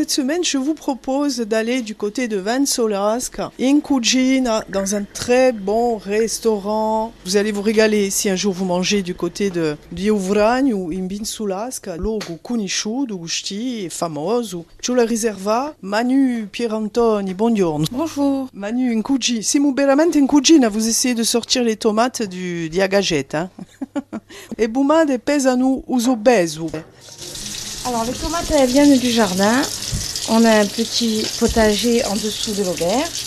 Cette 0.00 0.12
semaine, 0.12 0.42
je 0.42 0.56
vous 0.56 0.72
propose 0.72 1.40
d'aller 1.40 1.82
du 1.82 1.94
côté 1.94 2.26
de 2.26 2.38
Vansolasca, 2.38 3.52
in 3.60 3.80
dans 4.70 4.94
un 4.94 5.02
très 5.02 5.52
bon 5.52 5.98
restaurant. 5.98 7.12
Vous 7.26 7.36
allez 7.36 7.52
vous 7.52 7.60
régaler 7.60 8.08
si 8.08 8.30
un 8.30 8.34
jour 8.34 8.54
vous 8.54 8.64
mangez 8.64 9.02
du 9.02 9.14
côté 9.14 9.50
de 9.50 9.76
Diovragno, 9.92 10.90
in 10.90 11.06
Vinsulasca, 11.06 11.98
logo 11.98 12.38
conosciuto, 12.42 13.18
gusti, 13.18 13.88
famoso. 13.90 14.64
Je 14.80 14.94
la 14.94 15.04
riserva 15.04 15.74
Manu 15.82 16.48
Pierantoni, 16.50 17.34
buongiorno. 17.34 17.84
Bonjour. 17.92 18.48
Manu 18.54 18.90
in 18.94 19.02
cucina, 19.02 19.42
siamo 19.42 19.74
veramente 19.74 20.18
in 20.18 20.26
cucina, 20.26 20.70
vous 20.70 20.88
essayez 20.88 21.14
de 21.14 21.24
sortir 21.24 21.62
les 21.62 21.76
tomates 21.76 22.22
du 22.22 22.70
diagagette. 22.70 23.34
Hein? 23.34 23.50
e 24.56 24.66
bumade 24.66 25.18
pesano 25.18 25.82
uso 25.86 26.16
beso. 26.16 26.70
Alors 27.86 28.04
les 28.04 28.12
tomates 28.12 28.50
elles 28.50 28.68
viennent 28.68 28.98
du 28.98 29.10
jardin. 29.10 29.62
On 30.28 30.44
a 30.44 30.60
un 30.60 30.66
petit 30.66 31.26
potager 31.38 32.04
en 32.04 32.14
dessous 32.14 32.52
de 32.52 32.62
l'auberge 32.62 33.26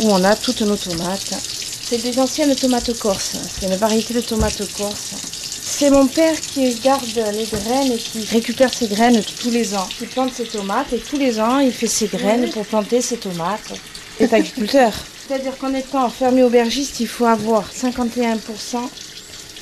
où 0.00 0.10
on 0.10 0.22
a 0.22 0.36
toutes 0.36 0.62
nos 0.62 0.76
tomates. 0.76 1.34
C'est 1.82 2.02
des 2.02 2.18
anciennes 2.18 2.54
tomates 2.54 2.96
corses. 2.98 3.36
C'est 3.48 3.66
une 3.66 3.76
variété 3.76 4.14
de 4.14 4.20
tomates 4.20 4.62
corses. 4.76 5.14
C'est 5.62 5.90
mon 5.90 6.06
père 6.06 6.38
qui 6.40 6.74
garde 6.74 7.04
les 7.32 7.46
graines 7.46 7.92
et 7.92 7.98
qui 7.98 8.24
récupère 8.26 8.72
ses 8.72 8.86
graines 8.86 9.22
tous 9.40 9.50
les 9.50 9.74
ans. 9.74 9.88
Il 10.00 10.08
plante 10.08 10.34
ses 10.34 10.44
tomates 10.44 10.92
et 10.92 10.98
tous 10.98 11.16
les 11.16 11.40
ans 11.40 11.58
il 11.58 11.72
fait 11.72 11.86
ses 11.86 12.06
graines 12.06 12.50
pour 12.50 12.66
planter 12.66 13.00
ses 13.00 13.16
tomates. 13.16 13.72
Il 14.18 14.26
est 14.26 14.32
agriculteur. 14.32 14.92
C'est-à-dire 15.26 15.56
qu'en 15.58 15.72
étant 15.72 16.10
fermier 16.10 16.42
aubergiste, 16.42 17.00
il 17.00 17.06
faut 17.06 17.24
avoir 17.24 17.64
51% 17.72 18.36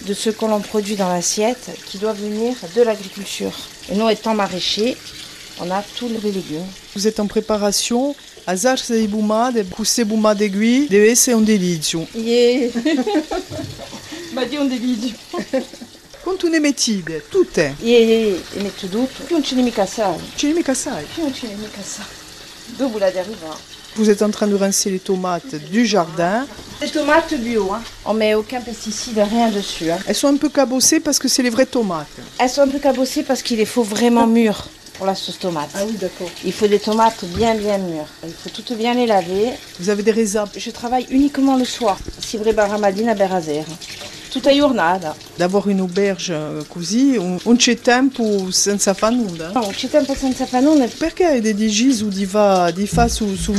de 0.03 0.15
ce 0.15 0.31
que 0.31 0.45
l'on 0.45 0.61
produit 0.61 0.97
dans 0.97 1.09
l'assiette 1.09 1.71
qui 1.87 1.99
doit 1.99 2.13
venir 2.13 2.55
de 2.75 2.83
l'agriculture. 2.83 3.53
Et 3.91 3.95
nous, 3.95 4.09
étant 4.09 4.35
maraîchers, 4.35 4.97
on 5.61 5.71
a 5.71 5.83
tous 5.97 6.09
les 6.09 6.31
légumes. 6.31 6.67
Vous 6.95 7.07
êtes 7.07 7.21
en 7.21 7.27
préparation 7.27 8.15
a 8.47 8.57
zarze 8.57 8.97
i 8.97 9.07
bumade, 9.07 9.67
cusse 9.69 10.05
bumade 10.05 10.49
qui 10.51 10.87
deve 10.89 11.11
essere 11.11 11.37
un 11.37 11.45
delizio. 11.45 12.07
Yeah. 12.15 12.71
Ma 14.33 14.45
di 14.45 14.57
un 14.57 14.69
delizio. 14.69 15.15
Quanto 16.23 16.49
ne 16.49 16.59
mettite? 16.59 17.25
Tutte? 17.29 17.77
Yeah, 17.81 18.01
yeah, 18.01 18.27
yeah. 18.29 18.41
E 18.55 18.63
metto 18.63 18.87
tutto. 18.87 19.23
Più 19.25 19.37
non 19.37 19.45
ne 19.53 19.63
mica 19.63 19.85
sai. 19.85 20.19
Ne 20.43 20.53
mica 20.55 20.73
sai. 20.73 21.05
Più 21.13 21.23
non 21.25 21.33
ne 21.43 21.55
mica 21.57 21.83
sai. 21.83 22.07
Dopo 22.77 22.97
la 22.97 23.11
deriva. 23.11 23.55
Vous 23.99 24.11
êtes 24.11 24.23
en 24.23 24.31
train 24.31 24.47
de 24.47 24.55
rincer 24.55 24.91
les 24.91 25.01
tomates 25.01 25.57
du 25.57 25.85
jardin. 25.85 26.47
Les 26.81 26.89
tomates 26.89 27.35
bio, 27.35 27.73
hein. 27.73 27.83
On 28.05 28.15
met 28.15 28.33
aucun 28.35 28.61
pesticide, 28.61 29.19
rien 29.19 29.51
dessus. 29.51 29.91
Hein. 29.91 29.99
Elles 30.07 30.15
sont 30.15 30.29
un 30.29 30.37
peu 30.37 30.49
cabossées 30.49 31.01
parce 31.01 31.19
que 31.19 31.27
c'est 31.27 31.43
les 31.43 31.51
vraies 31.51 31.67
tomates. 31.67 32.07
Elles 32.39 32.49
sont 32.49 32.61
un 32.61 32.69
peu 32.69 32.79
cabossées 32.79 33.25
parce 33.25 33.43
qu'il 33.43 33.57
les 33.59 33.65
faut 33.65 33.83
vraiment 33.83 34.29
mûres 34.29 34.69
pour 34.95 35.05
la 35.07 35.17
sauce 35.17 35.41
tomate. 35.41 35.71
Ah 35.75 35.81
oui, 35.85 35.95
d'accord. 36.01 36.31
Il 36.45 36.53
faut 36.53 36.69
des 36.69 36.79
tomates 36.79 37.25
bien 37.25 37.57
bien 37.57 37.79
mûres. 37.79 38.07
Il 38.25 38.33
faut 38.33 38.51
toutes 38.51 38.73
bien 38.79 38.95
les 38.95 39.07
laver. 39.07 39.51
Vous 39.81 39.91
avez 39.91 40.05
des 40.05 40.13
raisins. 40.13 40.45
Je 40.57 40.71
travaille 40.71 41.09
uniquement 41.11 41.57
le 41.57 41.65
soir. 41.65 41.99
Si 42.21 42.37
vrai 42.37 42.53
baramadina 42.53 43.15
berazer. 43.15 43.65
Tout 44.31 44.43
a 44.47 44.53
giornata. 44.53 45.17
D'avoir 45.39 45.69
une 45.69 45.81
auberge 45.81 46.31
eh, 46.31 46.65
così, 46.69 47.17
un, 47.17 47.39
un 47.45 47.57
c'è 47.57 47.81
tempo 47.81 48.51
senza 48.51 48.93
far 48.93 49.13
nulla. 49.13 49.53
Non, 49.55 49.71
c'è 49.71 49.89
tempo 49.89 50.15
senza 50.15 50.45
panone. 50.45 50.89
Perché 50.89 51.41
dedici 51.41 51.89
ou 52.03 52.09
di 52.09 52.27
va 52.27 52.71
di 52.71 52.87
su, 52.87 53.35
su? 53.37 53.53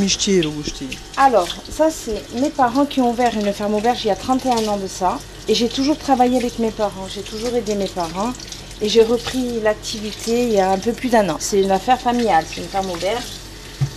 Alors, 1.15 1.47
ça 1.69 1.89
c'est 1.89 2.21
mes 2.39 2.51
parents 2.51 2.85
qui 2.85 3.01
ont 3.01 3.09
ouvert 3.09 3.33
une 3.35 3.51
ferme 3.51 3.73
auberge 3.75 4.05
il 4.05 4.07
y 4.07 4.11
a 4.11 4.15
31 4.15 4.67
ans 4.67 4.77
de 4.77 4.87
ça. 4.87 5.19
Et 5.47 5.55
j'ai 5.55 5.69
toujours 5.69 5.97
travaillé 5.97 6.37
avec 6.37 6.59
mes 6.59 6.71
parents, 6.71 7.07
j'ai 7.07 7.23
toujours 7.23 7.55
aidé 7.55 7.73
mes 7.73 7.87
parents. 7.87 8.33
Et 8.81 8.87
j'ai 8.87 9.03
repris 9.03 9.59
l'activité 9.63 10.43
il 10.43 10.53
y 10.53 10.59
a 10.59 10.69
un 10.69 10.77
peu 10.77 10.93
plus 10.93 11.09
d'un 11.09 11.27
an. 11.29 11.37
C'est 11.39 11.61
une 11.61 11.71
affaire 11.71 11.99
familiale, 11.99 12.45
c'est 12.47 12.61
une 12.61 12.67
ferme 12.67 12.91
auberge. 12.91 13.25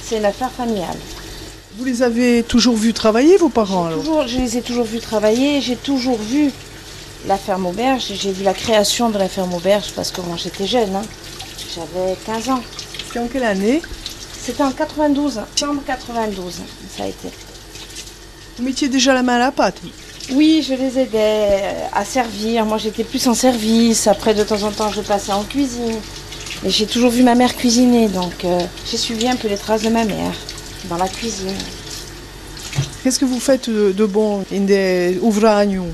C'est 0.02 0.16
une 0.16 0.24
affaire 0.24 0.50
familiale. 0.50 0.96
Vous 1.78 1.84
les 1.86 2.02
avez 2.02 2.42
toujours 2.42 2.76
vus 2.76 2.92
travailler, 2.92 3.38
vos 3.38 3.48
parents 3.48 3.86
alors 3.86 4.00
Toujours, 4.00 4.28
je 4.28 4.36
les 4.36 4.58
ai 4.58 4.62
toujours 4.62 4.84
vus 4.84 5.00
travailler, 5.00 5.62
j'ai 5.62 5.76
toujours 5.76 6.18
vu 6.18 6.50
la 7.26 7.38
ferme 7.38 7.64
auberge, 7.64 8.12
j'ai 8.12 8.30
vu 8.30 8.44
la 8.44 8.52
création 8.52 9.08
de 9.08 9.16
la 9.16 9.28
ferme 9.28 9.54
auberge 9.54 9.92
parce 9.96 10.10
que 10.10 10.20
moi 10.20 10.36
j'étais 10.36 10.66
jeune, 10.66 10.94
hein. 10.94 11.02
j'avais 11.74 12.14
15 12.26 12.50
ans. 12.50 12.62
C'était 13.06 13.20
en 13.20 13.26
quelle 13.26 13.44
année 13.44 13.80
C'était 14.38 14.62
en 14.62 14.70
92, 14.70 15.40
chambre 15.58 15.82
92, 15.86 16.60
ça 16.94 17.04
a 17.04 17.06
été. 17.06 17.28
Vous 18.58 18.64
mettiez 18.64 18.88
déjà 18.88 19.14
la 19.14 19.22
main 19.22 19.36
à 19.36 19.38
la 19.38 19.52
pâte 19.52 19.80
Oui, 20.32 20.62
je 20.68 20.74
les 20.74 20.98
aidais 20.98 21.62
à 21.94 22.04
servir. 22.04 22.66
Moi, 22.66 22.76
j'étais 22.76 23.02
plus 23.02 23.26
en 23.28 23.34
service. 23.34 24.06
Après, 24.06 24.34
de 24.34 24.44
temps 24.44 24.62
en 24.62 24.72
temps, 24.72 24.92
je 24.92 25.00
passais 25.00 25.32
en 25.32 25.42
cuisine. 25.42 25.96
Et 26.66 26.70
j'ai 26.70 26.86
toujours 26.86 27.10
vu 27.10 27.22
ma 27.22 27.34
mère 27.34 27.56
cuisiner, 27.56 28.08
donc 28.08 28.44
euh, 28.44 28.60
j'ai 28.90 28.98
suivi 28.98 29.26
un 29.26 29.36
peu 29.36 29.48
les 29.48 29.56
traces 29.56 29.82
de 29.82 29.88
ma 29.88 30.04
mère 30.04 30.32
dans 30.84 30.96
la 30.96 31.08
cuisine. 31.08 31.54
Qu'est-ce 33.02 33.18
que 33.18 33.24
vous 33.24 33.40
faites 33.40 33.68
de, 33.68 33.92
de 33.92 34.06
bon 34.06 34.44
in 34.52 34.60
de 34.60 35.18
uvragno 35.26 35.84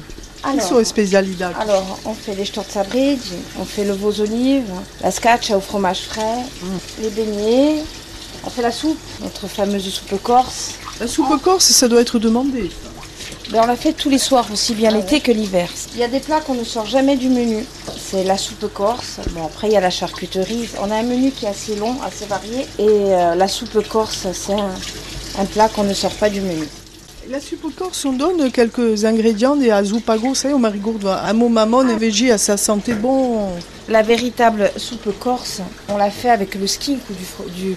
Quelles 0.45 0.63
sont 0.63 0.79
les 0.79 0.85
spécialités? 0.85 1.45
alors, 1.45 1.99
on 2.05 2.15
fait 2.15 2.35
les 2.35 2.45
storzabrigi, 2.45 3.35
on 3.59 3.65
fait 3.65 3.85
le 3.85 3.93
veau 3.93 4.13
olive, 4.21 4.67
la 5.03 5.11
scaccia 5.11 5.57
au 5.57 5.61
fromage 5.61 6.03
frais, 6.03 6.45
les 7.01 7.11
beignets, 7.11 7.83
on 8.45 8.51
fait 8.51 8.63
la 8.63 8.71
soupe, 8.73 8.99
notre 9.23 9.49
fameuse 9.49 9.89
soupe 9.89 10.23
corse. 10.23 10.75
La 11.01 11.07
soupe 11.07 11.41
corse, 11.43 11.65
ça 11.67 11.89
doit 11.89 12.01
être 12.01 12.19
demandé. 12.19 12.71
Ben, 13.51 13.61
on 13.63 13.67
la 13.67 13.77
fait 13.77 13.95
tous 13.95 14.11
les 14.11 14.19
soirs, 14.19 14.47
aussi 14.53 14.75
bien 14.75 14.91
l'été 14.91 15.21
que 15.21 15.33
l'hiver. 15.33 15.71
Il 15.95 16.01
y 16.01 16.05
a 16.05 16.09
des 16.09 16.21
plats 16.21 16.43
qu'on 16.43 16.53
ne 16.53 16.65
sort 16.65 16.85
jamais 16.85 17.17
du 17.17 17.31
menu. 17.31 17.65
C'est 17.97 18.23
la 18.23 18.37
soupe 18.37 18.71
corse. 18.75 19.21
Bon, 19.31 19.47
après, 19.47 19.69
il 19.69 19.73
y 19.73 19.77
a 19.77 19.81
la 19.81 19.89
charcuterie. 19.89 20.69
On 20.83 20.91
a 20.91 20.97
un 20.97 21.03
menu 21.03 21.31
qui 21.31 21.47
est 21.47 21.49
assez 21.49 21.75
long, 21.75 21.97
assez 22.03 22.27
varié. 22.27 22.67
Et 22.79 22.87
euh, 22.89 23.35
la 23.35 23.49
soupe 23.49 23.89
corse, 23.89 24.27
c'est 24.35 24.53
un, 24.53 24.71
un 25.39 25.45
plat 25.47 25.71
qu'on 25.71 25.85
ne 25.85 25.95
sort 25.95 26.15
pas 26.15 26.29
du 26.29 26.43
menu. 26.43 26.69
La 27.31 27.41
soupe 27.41 27.75
corse, 27.77 28.07
on 28.07 28.15
donne 28.15 28.51
quelques 28.51 29.05
ingrédients 29.05 29.55
des 29.55 29.71
azupago, 29.71 30.35
ça 30.35 30.49
y 30.49 30.51
est, 30.51 30.55
au 30.55 30.59
marigourde, 30.59 31.07
un 31.07 31.33
mot 31.35 31.51
maman 31.51 31.87
et 31.87 31.95
végé 31.95 32.31
à 32.31 32.39
sa 32.39 32.57
santé 32.57 32.95
bon. 32.95 33.51
La 33.87 34.01
véritable 34.01 34.71
soupe 34.79 35.11
corse, 35.19 35.61
on 35.91 35.99
l'a 35.99 36.11
fait 36.11 36.31
avec 36.31 36.55
le 36.55 36.67
skink 36.67 37.01
ou 37.11 37.51
du, 37.51 37.75
du 37.75 37.77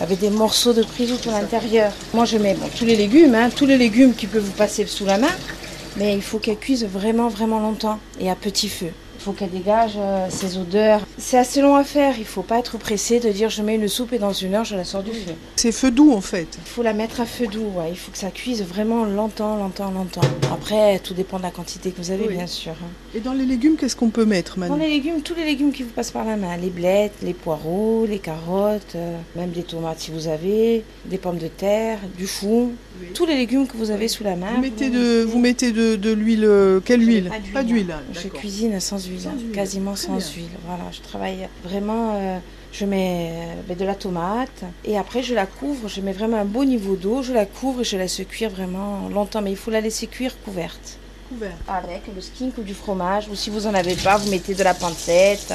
avec 0.00 0.18
des 0.18 0.30
morceaux 0.30 0.72
de 0.72 0.82
prisouto 0.82 1.28
à 1.28 1.42
l'intérieur. 1.42 1.92
Moi, 2.14 2.24
je 2.24 2.38
mets 2.38 2.54
bon, 2.54 2.68
tous 2.74 2.86
les 2.86 2.96
légumes, 2.96 3.34
hein, 3.34 3.50
tous 3.54 3.66
les 3.66 3.76
légumes 3.76 4.14
qui 4.14 4.26
peuvent 4.26 4.42
vous 4.42 4.52
passer 4.52 4.86
sous 4.86 5.04
la 5.04 5.18
main, 5.18 5.34
mais 5.98 6.14
il 6.14 6.22
faut 6.22 6.38
qu'elle 6.38 6.56
cuise 6.56 6.86
vraiment, 6.86 7.28
vraiment 7.28 7.60
longtemps 7.60 7.98
et 8.18 8.30
à 8.30 8.34
petit 8.34 8.70
feu. 8.70 8.92
Il 9.18 9.22
faut 9.22 9.32
qu'elle 9.32 9.50
dégage 9.50 9.98
euh, 9.98 10.26
ses 10.30 10.56
odeurs. 10.56 11.02
C'est 11.20 11.36
assez 11.38 11.60
long 11.60 11.76
à 11.76 11.84
faire, 11.84 12.14
il 12.18 12.24
faut 12.24 12.42
pas 12.42 12.58
être 12.58 12.78
pressé 12.78 13.20
de 13.20 13.28
dire 13.30 13.50
je 13.50 13.60
mets 13.62 13.74
une 13.74 13.88
soupe 13.88 14.12
et 14.14 14.18
dans 14.18 14.32
une 14.32 14.54
heure 14.54 14.64
je 14.64 14.74
la 14.74 14.84
sors 14.84 15.02
du 15.02 15.12
feu. 15.12 15.32
C'est 15.56 15.70
feu 15.70 15.90
doux 15.90 16.12
en 16.12 16.20
fait. 16.22 16.48
Il 16.64 16.68
faut 16.70 16.82
la 16.82 16.94
mettre 16.94 17.20
à 17.20 17.26
feu 17.26 17.46
doux, 17.46 17.66
ouais. 17.76 17.90
il 17.90 17.96
faut 17.96 18.10
que 18.10 18.16
ça 18.18 18.30
cuise 18.30 18.62
vraiment 18.62 19.04
longtemps, 19.04 19.56
longtemps, 19.56 19.90
longtemps. 19.90 20.22
Après, 20.52 20.98
tout 21.00 21.12
dépend 21.12 21.36
de 21.36 21.42
la 21.42 21.50
quantité 21.50 21.90
que 21.90 21.98
vous 22.00 22.10
avez, 22.10 22.26
Oui. 22.26 22.34
bien 22.36 22.46
sûr. 22.46 22.72
hein. 22.72 22.88
Et 23.14 23.20
dans 23.20 23.34
les 23.34 23.44
légumes, 23.44 23.76
qu'est-ce 23.76 23.96
qu'on 23.96 24.08
peut 24.08 24.24
mettre 24.24 24.54
Dans 24.58 24.60
Manu 24.68 24.80
les 24.82 24.88
légumes, 24.88 25.20
tous 25.22 25.34
les 25.34 25.44
légumes 25.44 25.72
qui 25.72 25.82
vous 25.82 25.90
passent 25.90 26.10
par 26.10 26.24
la 26.24 26.36
main, 26.36 26.56
les 26.56 26.70
blettes, 26.70 27.14
les 27.22 27.34
poireaux, 27.34 28.06
les 28.08 28.18
carottes, 28.18 28.94
euh, 28.94 29.16
même 29.36 29.50
des 29.50 29.62
tomates 29.62 30.00
si 30.00 30.10
vous 30.10 30.26
avez, 30.26 30.84
des 31.04 31.18
pommes 31.18 31.38
de 31.38 31.48
terre, 31.48 31.98
du 32.16 32.26
chou, 32.26 32.72
tous 33.14 33.26
les 33.26 33.36
légumes 33.36 33.66
que 33.66 33.76
vous 33.76 33.90
avez 33.90 34.08
sous 34.08 34.24
la 34.24 34.36
main. 34.36 34.54
Vous 34.54 34.62
mettez 34.62 34.88
de, 34.88 35.22
vous 35.24 35.38
mettez 35.38 35.70
de, 35.72 35.96
de 35.96 36.10
l'huile, 36.12 36.44
euh, 36.44 36.80
quelle 36.82 37.06
huile 37.06 37.30
Pas 37.52 37.62
d'huile. 37.62 37.90
hein, 37.92 38.00
Je 38.12 38.22
d'accord. 38.22 38.40
cuisine 38.40 38.80
sans 38.80 39.04
huile, 39.06 39.20
Sans 39.20 39.52
quasiment 39.52 39.96
sans 39.96 40.18
huile. 40.34 40.48
Voilà, 40.66 40.84
je 40.92 41.00
travaille 41.10 41.48
vraiment. 41.64 42.14
euh, 42.14 42.38
je 42.72 42.84
mets 42.84 43.30
euh, 43.32 43.54
ben, 43.66 43.76
de 43.76 43.84
la 43.84 43.96
tomate 43.96 44.62
et 44.84 44.96
après 44.96 45.22
je 45.22 45.34
la 45.34 45.46
couvre. 45.46 45.88
Je 45.88 46.00
mets 46.00 46.12
vraiment 46.12 46.36
un 46.36 46.44
beau 46.44 46.64
niveau 46.64 46.94
d'eau. 46.94 47.22
Je 47.22 47.32
la 47.32 47.46
couvre 47.46 47.80
et 47.80 47.84
je 47.84 47.96
laisse 47.96 48.22
cuire 48.28 48.50
vraiment 48.50 49.08
longtemps. 49.08 49.42
Mais 49.42 49.50
il 49.50 49.56
faut 49.56 49.72
la 49.72 49.80
laisser 49.80 50.06
cuire 50.06 50.34
couverte. 50.44 50.98
Couvert. 51.28 51.56
Avec 51.66 52.02
le 52.14 52.20
skink 52.20 52.58
ou 52.58 52.62
du 52.62 52.74
fromage. 52.74 53.28
Ou 53.28 53.34
si 53.34 53.50
vous 53.50 53.66
en 53.66 53.74
avez 53.74 53.96
pas, 53.96 54.16
vous 54.18 54.30
mettez 54.30 54.54
de 54.54 54.62
la 54.62 54.74
pancette, 54.74 55.52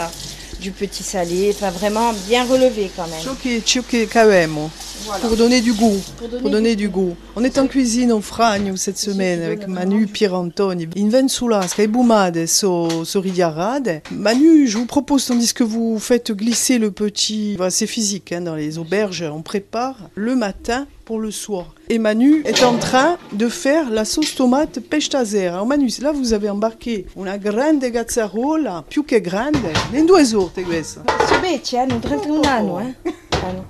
du 0.59 0.71
petit 0.71 1.03
salé. 1.03 1.51
Enfin 1.53 1.71
vraiment 1.71 2.13
bien 2.27 2.45
relevé 2.45 2.89
quand 2.95 3.07
même. 3.07 3.63
Che 3.65 4.17
avemo, 4.17 4.69
Voilà. 5.05 5.27
pour 5.27 5.37
donner 5.37 5.61
du 5.61 5.73
goût. 5.73 5.99
Pour 6.17 6.27
donner 6.29 6.41
Pour 6.41 6.49
donner 6.51 6.75
du 6.75 6.89
goût. 6.89 7.15
On 7.35 7.43
est 7.43 7.57
en 7.57 7.67
cuisine 7.67 8.11
au 8.11 8.21
Fragno 8.21 8.75
cette 8.75 8.97
semaine 8.97 9.41
avec 9.41 9.67
Manu 9.67 10.07
Pierantoni. 10.07 10.87
In 10.97 11.09
Vensulasca 11.09 11.83
e 11.83 11.87
Bumade 11.87 12.45
so, 12.47 13.03
so 13.05 13.21
ridiarade. 13.21 14.01
Manu, 14.11 14.67
je 14.67 14.77
vous 14.77 14.85
propose, 14.85 15.25
tandis 15.25 15.53
que 15.53 15.63
vous 15.63 15.99
faites 15.99 16.31
glisser 16.31 16.77
le 16.77 16.91
petit... 16.91 17.55
Enfin, 17.59 17.69
c'est 17.69 17.87
physique, 17.87 18.31
hein, 18.31 18.41
dans 18.41 18.55
les 18.55 18.77
auberges, 18.77 19.23
on 19.23 19.41
prépare 19.41 20.09
le 20.15 20.35
matin 20.35 20.87
pour 21.05 21.19
le 21.19 21.31
soir. 21.31 21.73
Et 21.89 21.99
Manu 21.99 22.41
est 22.45 22.63
en 22.63 22.77
train 22.77 23.17
de 23.31 23.47
faire 23.47 23.89
la 23.89 24.03
sauce 24.03 24.35
tomate 24.35 24.79
pestazera. 24.79 25.53
Alors 25.53 25.65
Manu, 25.65 25.89
là 26.01 26.11
vous 26.11 26.33
avez 26.33 26.49
embarqué 26.49 27.05
una 27.15 27.37
grande 27.37 27.85
gazzarola, 27.91 28.83
più 28.87 29.05
che 29.05 29.21
grande, 29.21 29.71
in 29.93 30.05
due 30.05 30.25
sorte 30.25 30.63
questa. 30.63 31.03
Sobetti, 31.27 31.75
eh, 31.75 31.85
non 31.85 31.99
31 31.99 32.41
anni, 32.41 32.95
eh. 33.03 33.13
Hanno. 33.45 33.65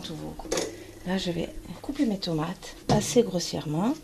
Tout 0.00 0.14
vous. 0.14 0.34
Là, 1.06 1.16
je 1.16 1.30
vais 1.30 1.48
couper 1.80 2.04
mes 2.06 2.18
tomates 2.18 2.76
assez 2.88 3.22
grossièrement. 3.22 3.94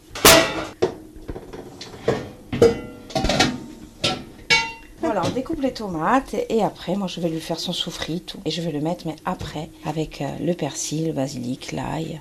Voilà. 5.00 5.22
on 5.24 5.30
découpe 5.30 5.60
les 5.62 5.72
tomates 5.72 6.34
et, 6.48 6.62
après, 6.62 6.96
moi, 6.96 7.06
je 7.06 7.20
vais 7.20 7.28
lui 7.28 7.40
faire 7.40 7.60
son 7.60 7.72
soufri, 7.72 8.20
tout. 8.20 8.38
Et 8.44 8.50
je 8.50 8.60
vais 8.62 8.72
le 8.72 8.80
mettre, 8.80 9.06
mais 9.06 9.16
après, 9.24 9.70
avec 9.84 10.20
euh, 10.20 10.26
le 10.40 10.54
persil, 10.54 11.06
le 11.06 11.12
basilic, 11.12 11.72
l'ail, 11.72 12.20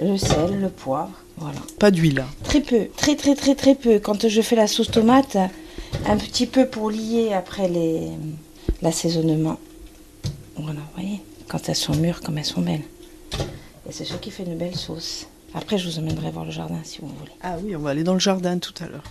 le 0.00 0.16
sel, 0.16 0.60
le 0.60 0.68
poivre. 0.68 1.12
Voilà. 1.38 1.58
Pas 1.78 1.90
d'huile. 1.90 2.24
Très 2.44 2.60
peu, 2.60 2.88
très 2.96 3.14
très 3.14 3.34
très 3.34 3.54
très 3.54 3.74
peu. 3.74 3.98
Quand 3.98 4.26
je 4.28 4.40
fais 4.40 4.56
la 4.56 4.66
sauce 4.66 4.90
tomate, 4.90 5.36
un 6.06 6.16
petit 6.16 6.46
peu 6.46 6.66
pour 6.66 6.90
lier 6.90 7.32
après 7.32 7.68
les 7.68 8.10
l'assaisonnement. 8.82 9.58
Voilà, 10.56 10.80
vous 10.80 11.02
voyez, 11.02 11.20
quand 11.48 11.68
elles 11.68 11.76
sont 11.76 11.94
mûres 11.94 12.20
comme 12.20 12.38
elles 12.38 12.44
sont 12.44 12.62
belles. 12.62 12.84
Et 13.88 13.92
c'est 13.92 14.04
ce 14.04 14.14
qui 14.14 14.30
fait 14.30 14.44
une 14.44 14.56
belle 14.56 14.74
sauce. 14.74 15.26
Après, 15.54 15.78
je 15.78 15.88
vous 15.88 15.98
emmènerai 15.98 16.30
voir 16.30 16.44
le 16.44 16.50
jardin 16.50 16.80
si 16.84 17.00
vous 17.00 17.08
voulez. 17.08 17.32
Ah 17.42 17.56
oui, 17.62 17.76
on 17.76 17.80
va 17.80 17.90
aller 17.90 18.04
dans 18.04 18.14
le 18.14 18.20
jardin 18.20 18.58
tout 18.58 18.74
à 18.82 18.88
l'heure. 18.88 19.04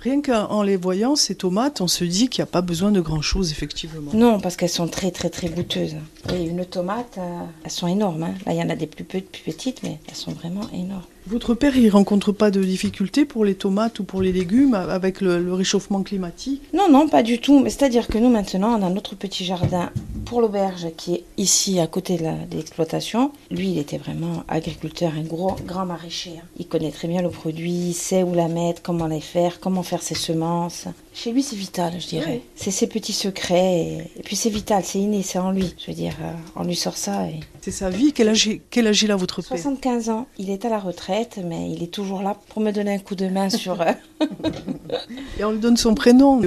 Rien 0.00 0.22
qu'en 0.22 0.62
les 0.62 0.76
voyant, 0.76 1.14
ces 1.14 1.34
tomates, 1.34 1.80
on 1.82 1.86
se 1.88 2.04
dit 2.04 2.28
qu'il 2.28 2.40
n'y 2.42 2.48
a 2.48 2.52
pas 2.52 2.62
besoin 2.62 2.90
de 2.90 3.00
grand-chose, 3.02 3.50
effectivement. 3.52 4.10
Non, 4.14 4.40
parce 4.40 4.56
qu'elles 4.56 4.70
sont 4.70 4.88
très, 4.88 5.10
très, 5.10 5.28
très 5.28 5.48
goûteuses. 5.50 5.96
Et 6.34 6.42
une 6.44 6.64
tomate, 6.64 7.16
euh, 7.18 7.40
elles 7.64 7.70
sont 7.70 7.86
énormes. 7.86 8.22
hein. 8.22 8.34
Là, 8.46 8.54
il 8.54 8.58
y 8.58 8.62
en 8.62 8.70
a 8.70 8.76
des 8.76 8.86
plus, 8.86 9.04
pe- 9.04 9.20
plus 9.20 9.42
petites, 9.52 9.82
mais 9.82 9.98
elles 10.08 10.14
sont 10.14 10.32
vraiment 10.32 10.62
énormes. 10.72 11.02
Votre 11.26 11.52
père, 11.54 11.76
il 11.76 11.90
rencontre 11.90 12.32
pas 12.32 12.50
de 12.50 12.62
difficultés 12.64 13.26
pour 13.26 13.44
les 13.44 13.54
tomates 13.54 14.00
ou 14.00 14.04
pour 14.04 14.22
les 14.22 14.32
légumes 14.32 14.72
avec 14.74 15.20
le, 15.20 15.38
le 15.38 15.52
réchauffement 15.52 16.02
climatique? 16.02 16.62
Non, 16.72 16.90
non, 16.90 17.06
pas 17.08 17.22
du 17.22 17.38
tout. 17.38 17.60
Mais 17.60 17.68
c'est-à-dire 17.68 18.06
que 18.08 18.16
nous, 18.16 18.30
maintenant, 18.30 18.80
on 18.80 18.86
a 18.86 18.88
notre 18.88 19.14
petit 19.16 19.44
jardin 19.44 19.90
pour 20.30 20.40
l'auberge 20.40 20.86
qui 20.96 21.14
est 21.14 21.24
ici, 21.38 21.80
à 21.80 21.88
côté 21.88 22.16
de 22.16 22.54
l'exploitation. 22.54 23.32
Lui, 23.50 23.72
il 23.72 23.78
était 23.78 23.98
vraiment 23.98 24.44
agriculteur, 24.46 25.10
un 25.18 25.24
gros, 25.24 25.56
grand 25.66 25.84
maraîcher. 25.84 26.34
hein. 26.38 26.46
Il 26.56 26.68
connaît 26.68 26.92
très 26.92 27.08
bien 27.08 27.20
le 27.20 27.30
produit, 27.30 27.88
il 27.88 27.94
sait 27.94 28.22
où 28.22 28.32
la 28.32 28.46
mettre, 28.46 28.80
comment 28.80 29.08
les 29.08 29.20
faire, 29.20 29.58
comment 29.58 29.82
faire 29.82 30.02
ses 30.02 30.14
semences. 30.14 30.84
Chez 31.12 31.32
lui, 31.32 31.42
c'est 31.42 31.56
vital, 31.56 31.94
je 31.98 32.06
dirais. 32.06 32.42
C'est 32.54 32.70
ses 32.70 32.86
petits 32.86 33.12
secrets. 33.12 33.80
Et, 33.80 34.20
et 34.20 34.22
puis, 34.22 34.36
c'est 34.36 34.50
vital, 34.50 34.84
c'est 34.84 35.00
inné, 35.00 35.24
c'est 35.24 35.40
en 35.40 35.50
lui. 35.50 35.74
Je 35.76 35.88
veux 35.88 35.96
dire, 35.96 36.14
euh, 36.22 36.30
on 36.54 36.62
lui 36.62 36.76
sort 36.76 36.96
ça. 36.96 37.26
Et... 37.26 37.40
C'est 37.60 37.72
sa 37.72 37.90
vie. 37.90 38.12
Quel 38.12 38.28
âge, 38.28 38.48
quel 38.70 38.86
âge 38.86 39.02
il 39.02 39.10
a 39.10 39.16
votre 39.16 39.42
père? 39.42 39.48
75 39.58 40.10
ans, 40.10 40.28
il 40.38 40.50
est 40.50 40.64
à 40.64 40.68
la 40.68 40.78
retraite, 40.78 41.40
mais 41.44 41.72
il 41.72 41.82
est 41.82 41.92
toujours 41.92 42.22
là 42.22 42.36
pour 42.50 42.62
me 42.62 42.70
donner 42.70 42.94
un 42.94 42.98
coup 43.00 43.16
de 43.16 43.26
main 43.26 43.50
sur 43.50 43.80
euh, 43.80 43.90
Et 45.40 45.44
on 45.44 45.50
lui 45.50 45.58
donne 45.58 45.76
son 45.76 45.96
prénom. 45.96 46.40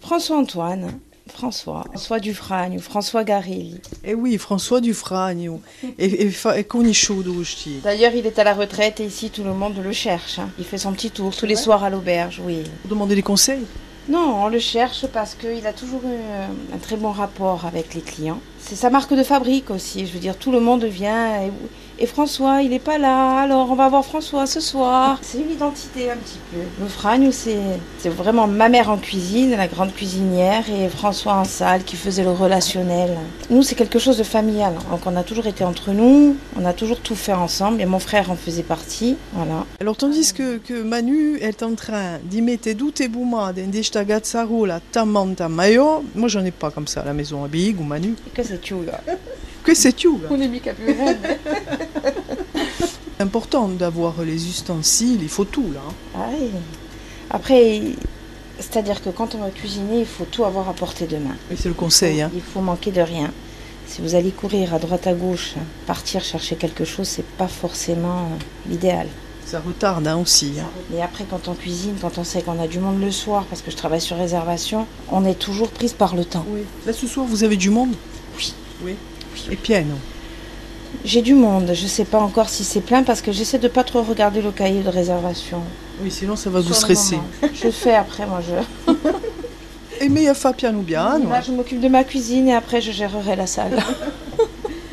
François-Antoine. 0.00 1.00
François, 1.34 1.82
François 1.90 2.20
Dufragne 2.20 2.76
ou 2.76 2.80
François 2.80 3.24
Garilli. 3.24 3.80
Eh 4.04 4.14
oui, 4.14 4.38
François 4.38 4.80
Dufragne. 4.80 5.58
Et. 5.98 6.30
D'ailleurs, 7.82 8.12
il 8.14 8.26
est 8.26 8.38
à 8.38 8.44
la 8.44 8.54
retraite 8.54 9.00
et 9.00 9.04
ici, 9.04 9.30
tout 9.30 9.42
le 9.42 9.52
monde 9.52 9.76
le 9.82 9.92
cherche. 9.92 10.38
hein. 10.38 10.48
Il 10.58 10.64
fait 10.64 10.78
son 10.78 10.92
petit 10.92 11.10
tour 11.10 11.34
tous 11.36 11.46
les 11.46 11.56
soirs 11.56 11.82
à 11.82 11.90
l'auberge, 11.90 12.40
oui. 12.44 12.62
Vous 12.84 12.90
demandez 12.90 13.16
des 13.16 13.22
conseils? 13.22 13.66
Non, 14.08 14.44
on 14.44 14.48
le 14.48 14.58
cherche 14.58 15.06
parce 15.06 15.34
qu'il 15.34 15.66
a 15.66 15.72
toujours 15.72 16.02
eu 16.04 16.12
euh, 16.12 16.46
un 16.74 16.78
très 16.78 16.96
bon 16.96 17.10
rapport 17.10 17.64
avec 17.64 17.94
les 17.94 18.02
clients. 18.02 18.38
C'est 18.58 18.76
sa 18.76 18.90
marque 18.90 19.14
de 19.14 19.22
fabrique 19.22 19.70
aussi. 19.70 20.06
Je 20.06 20.12
veux 20.12 20.18
dire, 20.20 20.36
tout 20.36 20.52
le 20.52 20.60
monde 20.60 20.84
vient 20.84 21.42
et, 21.42 21.50
et 21.98 22.06
François, 22.06 22.62
il 22.62 22.70
n'est 22.70 22.78
pas 22.78 22.98
là. 22.98 23.38
Alors, 23.40 23.70
on 23.70 23.74
va 23.74 23.88
voir 23.88 24.04
François 24.04 24.46
ce 24.46 24.60
soir. 24.60 25.18
C'est 25.22 25.38
une 25.38 25.50
identité 25.50 26.10
un 26.10 26.16
petit 26.16 26.38
peu. 26.50 26.58
Le 26.80 26.88
Fragne, 26.88 27.30
c'est 27.32 27.58
c'est 27.98 28.08
vraiment 28.08 28.46
ma 28.46 28.68
mère 28.68 28.90
en 28.90 28.98
cuisine, 28.98 29.52
la 29.52 29.68
grande 29.68 29.92
cuisinière, 29.94 30.64
et 30.68 30.88
François 30.88 31.34
en 31.34 31.44
salle 31.44 31.84
qui 31.84 31.96
faisait 31.96 32.24
le 32.24 32.32
relationnel. 32.32 33.16
Nous, 33.50 33.62
c'est 33.62 33.74
quelque 33.74 33.98
chose 33.98 34.18
de 34.18 34.24
familial. 34.24 34.74
Donc, 34.90 35.00
on 35.06 35.16
a 35.16 35.22
toujours 35.22 35.46
été 35.46 35.64
entre 35.64 35.92
nous. 35.92 36.36
On 36.56 36.64
a 36.64 36.72
toujours 36.72 37.00
tout 37.00 37.14
fait 37.14 37.32
ensemble. 37.32 37.80
Et 37.80 37.86
mon 37.86 37.98
frère 37.98 38.30
en 38.30 38.36
faisait 38.36 38.62
partie. 38.62 39.16
Voilà. 39.32 39.64
Alors, 39.80 39.96
tandis 39.96 40.32
que, 40.32 40.58
que 40.58 40.82
Manu 40.82 41.36
est 41.38 41.62
en 41.62 41.74
train 41.74 42.18
d'y 42.24 42.42
mettre 42.42 42.72
toutes 42.72 42.98
les 42.98 43.08
boumades, 43.08 43.58
des 43.70 43.82
stagazzarola, 43.82 44.74
la 44.74 44.80
tamanta 44.80 45.48
mayo, 45.48 46.04
moi 46.14 46.28
j'en 46.28 46.44
ai 46.44 46.50
pas 46.50 46.70
comme 46.70 46.86
ça 46.86 47.02
à 47.02 47.04
la 47.04 47.12
maison 47.12 47.44
à 47.44 47.48
Big 47.48 47.80
ou 47.80 47.84
Manu. 47.84 48.14
Que 48.34 48.42
c'est 48.42 48.60
là. 48.86 49.00
Que 49.64 49.72
rien. 49.72 49.76
C'est 49.76 50.04
important 53.20 53.68
d'avoir 53.68 54.22
les 54.22 54.48
ustensiles, 54.48 55.20
il 55.22 55.28
faut 55.28 55.44
tout 55.44 55.70
là. 55.72 55.80
hein. 55.88 55.92
Ah 56.16 56.26
oui. 56.38 56.50
Après, 57.30 57.80
c'est-à-dire 58.58 59.02
que 59.02 59.10
quand 59.10 59.34
on 59.34 59.38
va 59.38 59.50
cuisiner, 59.50 60.00
il 60.00 60.06
faut 60.06 60.26
tout 60.30 60.44
avoir 60.44 60.68
à 60.68 60.74
portée 60.74 61.06
de 61.06 61.16
main. 61.16 61.36
Et 61.50 61.56
c'est 61.56 61.68
le 61.68 61.74
conseil. 61.74 62.22
Hein. 62.22 62.30
Il 62.34 62.42
faut 62.42 62.60
manquer 62.60 62.90
de 62.92 63.00
rien. 63.00 63.30
Si 63.86 64.00
vous 64.02 64.14
allez 64.14 64.30
courir 64.30 64.74
à 64.74 64.78
droite 64.78 65.06
à 65.06 65.14
gauche, 65.14 65.54
partir 65.86 66.22
chercher 66.22 66.56
quelque 66.56 66.84
chose, 66.84 67.06
c'est 67.08 67.24
pas 67.24 67.48
forcément 67.48 68.24
euh, 68.32 68.70
l'idéal. 68.70 69.06
Ça 69.46 69.60
retarde 69.60 70.06
hein, 70.06 70.16
aussi. 70.16 70.52
hein. 70.58 70.66
Et 70.96 71.02
après, 71.02 71.24
quand 71.28 71.48
on 71.48 71.54
cuisine, 71.54 71.94
quand 72.00 72.16
on 72.18 72.24
sait 72.24 72.40
qu'on 72.42 72.58
a 72.62 72.66
du 72.66 72.78
monde 72.78 72.98
le 73.00 73.10
soir, 73.10 73.44
parce 73.44 73.60
que 73.62 73.70
je 73.70 73.76
travaille 73.76 74.00
sur 74.00 74.16
réservation, 74.16 74.86
on 75.12 75.24
est 75.26 75.38
toujours 75.38 75.68
prise 75.68 75.92
par 75.92 76.16
le 76.16 76.24
temps. 76.24 76.44
Là 76.86 76.92
ce 76.94 77.06
soir 77.06 77.26
vous 77.26 77.44
avez 77.44 77.56
du 77.56 77.68
monde? 77.70 77.94
Oui. 78.38 78.54
Oui. 78.84 78.94
Et 79.50 79.56
Pienne. 79.56 79.94
J'ai 81.04 81.22
du 81.22 81.34
monde, 81.34 81.72
je 81.74 81.86
sais 81.86 82.04
pas 82.04 82.18
encore 82.20 82.48
si 82.48 82.64
c'est 82.64 82.80
plein 82.80 83.02
parce 83.02 83.20
que 83.20 83.32
j'essaie 83.32 83.58
de 83.58 83.68
pas 83.68 83.84
trop 83.84 84.02
regarder 84.02 84.40
le 84.40 84.52
cahier 84.52 84.82
de 84.82 84.88
réservation. 84.88 85.60
Oui, 86.02 86.10
sinon 86.10 86.36
ça 86.36 86.50
va 86.50 86.60
vous 86.60 86.68
Sur 86.68 86.76
stresser. 86.76 87.18
Je 87.52 87.70
fais 87.70 87.94
après, 87.94 88.26
moi 88.26 88.40
je. 88.40 88.92
Et 90.00 90.08
mais 90.08 90.32
fa 90.34 90.52
piano 90.52 90.80
bien. 90.80 91.18
Là, 91.18 91.40
je 91.40 91.52
m'occupe 91.52 91.80
de 91.80 91.88
ma 91.88 92.04
cuisine 92.04 92.48
et 92.48 92.54
après 92.54 92.80
je 92.80 92.92
gérerai 92.92 93.36
la 93.36 93.46
salle. 93.46 93.82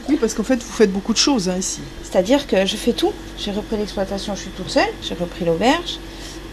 Oui, 0.10 0.18
parce 0.20 0.34
qu'en 0.34 0.44
fait 0.44 0.62
vous 0.62 0.74
faites 0.74 0.92
beaucoup 0.92 1.14
de 1.14 1.18
choses 1.18 1.48
hein, 1.48 1.56
ici. 1.58 1.80
C'est-à-dire 2.04 2.46
que 2.46 2.66
je 2.66 2.76
fais 2.76 2.92
tout. 2.92 3.14
J'ai 3.38 3.52
repris 3.52 3.78
l'exploitation, 3.78 4.36
je 4.36 4.42
suis 4.42 4.50
toute 4.50 4.70
seule. 4.70 4.90
J'ai 5.02 5.14
repris 5.14 5.46
l'auberge. 5.46 6.00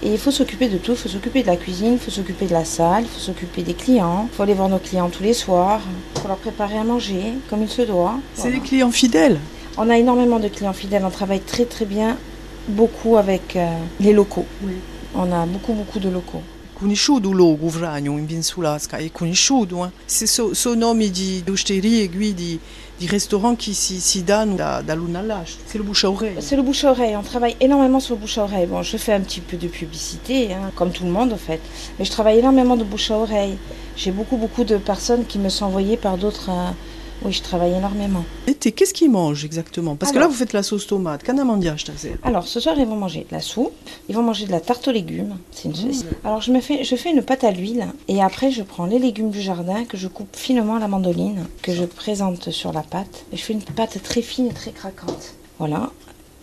Et 0.03 0.13
il 0.13 0.19
faut 0.19 0.31
s'occuper 0.31 0.69
de 0.69 0.79
tout. 0.79 0.93
Il 0.93 0.97
faut 0.97 1.09
s'occuper 1.09 1.43
de 1.43 1.49
la 1.49 1.57
cuisine, 1.57 1.95
il 1.95 1.99
faut 1.99 2.11
s'occuper 2.11 2.47
de 2.47 2.53
la 2.53 2.65
salle, 2.65 3.03
il 3.05 3.09
faut 3.09 3.19
s'occuper 3.19 3.63
des 3.63 3.75
clients. 3.75 4.29
Il 4.31 4.37
faut 4.37 4.43
aller 4.45 4.55
voir 4.55 4.69
nos 4.69 4.79
clients 4.79 5.09
tous 5.11 5.23
les 5.25 5.35
soirs. 5.35 5.81
Il 6.15 6.21
faut 6.21 6.29
leur 6.29 6.37
préparer 6.37 6.79
à 6.79 6.85
manger 6.85 7.35
comme 7.51 7.63
il 7.63 7.69
se 7.69 7.83
doit. 7.83 8.15
C'est 8.35 8.43
Voilà. 8.43 8.57
des 8.57 8.63
clients 8.63 8.91
fidèles. 8.93 9.39
On 9.77 9.91
a 9.91 9.99
énormément 9.99 10.39
de 10.39 10.49
clients 10.49 10.73
fidèles. 10.73 11.05
On 11.05 11.11
travaille 11.11 11.41
très 11.41 11.65
très 11.65 11.85
bien, 11.85 12.17
beaucoup 12.69 13.17
avec 13.17 13.57
euh, 13.57 13.67
les 14.01 14.13
locaux. 14.13 14.47
Oui. 14.63 14.75
On 15.15 15.33
a 15.33 15.47
beaucoup 15.47 15.73
beaucoup 15.73 15.99
de 15.99 16.09
locaux. 16.09 16.43
Conosciuto 16.75 17.31
o 17.31 17.33
logo 17.33 17.67
Vragno 17.69 18.13
in 18.19 18.25
Vinsulasca, 18.27 18.99
è 18.99 19.11
conosciuto. 19.11 19.85
Eh? 19.85 19.91
Se 20.07 20.27
so, 20.29 20.55
so 20.55 20.75
nomi 20.75 21.11
di 21.11 21.43
osterie 21.51 22.05
e 22.05 22.09
guidi 22.09 22.59
si 23.01 24.23
danno 24.25 24.57
da, 24.57 24.83
dall'uno 24.83 25.19
all'altro. 25.19 25.59
C'est 25.67 25.79
le 25.79 25.85
bouche 25.85 26.05
à 26.05 26.11
oreille. 26.11 26.37
C'est 26.41 26.57
le 26.57 26.63
bouche 26.63 26.85
à 26.85 26.91
oreille. 26.91 27.17
On 27.17 27.23
travaille 27.23 27.57
énormément 27.61 28.01
sur 28.01 28.15
le 28.17 28.21
bouche 28.21 28.39
à 28.39 28.45
oreille. 28.45 28.67
Bon, 28.67 28.83
je 28.83 28.97
fais 28.97 29.13
un 29.13 29.21
petit 29.21 29.41
peu 29.41 29.57
de 29.57 29.69
publicité, 29.69 30.53
hein, 30.53 30.71
comme 30.75 30.91
tout 30.91 31.05
le 31.05 31.11
monde 31.11 31.33
en 31.33 31.37
fait. 31.37 31.61
Mais 31.99 32.05
je 32.05 32.11
travaille 32.11 32.39
énormément 32.39 32.77
de 32.77 32.85
bouche 32.85 33.11
à 33.11 33.17
oreille. 33.17 33.57
J'ai 33.97 34.11
beaucoup, 34.11 34.37
beaucoup 34.37 34.65
de 34.65 34.77
personnes 34.77 35.25
qui 35.27 35.39
me 35.39 35.49
sont 35.49 35.67
envoyées 35.67 35.97
par 35.97 36.19
d'autres. 36.19 36.51
euh, 36.51 36.71
Oui, 37.23 37.33
je 37.33 37.43
travaille 37.43 37.73
énormément. 37.73 38.25
Et 38.47 38.55
t'es- 38.55 38.71
qu'est-ce 38.73 38.95
qu'ils 38.95 39.11
mangent 39.11 39.45
exactement? 39.45 39.97
Parce 39.97 40.13
que 40.13 40.19
là, 40.19 40.29
vous 40.29 40.35
faites 40.35 40.53
la 40.53 40.63
sauce 40.63 40.87
tomate. 40.87 41.25
Qu'en 41.25 41.37
amandiage, 41.39 41.85
t'as 41.85 41.93
fait 41.93 42.17
Alors, 42.23 42.47
ce 42.47 42.61
soir, 42.61 42.77
ils 42.79 42.87
vont 42.87 42.97
manger 42.97 43.27
de 43.29 43.35
la 43.35 43.41
soupe. 43.41 43.73
Ils 44.09 44.15
vont 44.15 44.23
manger 44.23 44.47
de 44.47 44.53
la 44.53 44.61
tarte 44.61 44.87
aux 44.89 44.93
légumes. 44.93 45.37
C'est 45.51 45.65
une... 45.69 45.73
Mmh. 45.89 46.03
Alors, 46.25 46.41
je, 46.41 46.53
me 46.53 46.61
fais, 46.61 46.85
je 46.85 46.95
fais 46.97 47.11
une 47.11 47.23
pâte 47.23 47.43
à 47.45 47.51
l'huile. 47.51 47.87
Et 48.07 48.23
après, 48.23 48.51
je 48.53 48.63
prends 48.63 48.87
les 48.87 48.99
légumes 49.01 49.31
du 49.31 49.41
jardin 49.41 49.85
que 49.85 49.97
je 49.97 50.07
coupe 50.07 50.37
finement 50.37 50.77
à 50.77 50.79
la 50.79 50.87
mandoline, 50.89 51.47
que 51.63 51.73
je 51.75 51.85
présente 51.85 52.51
sur 52.51 52.73
la 52.73 52.83
pâte. 52.83 53.25
Et 53.33 53.37
je 53.37 53.43
fais 53.43 53.53
une 53.53 53.63
pâte 53.63 54.01
très 54.03 54.23
fine 54.23 54.47
et 54.47 54.53
très 54.55 54.71
craquante. 54.71 55.35
Voilà. 55.59 55.91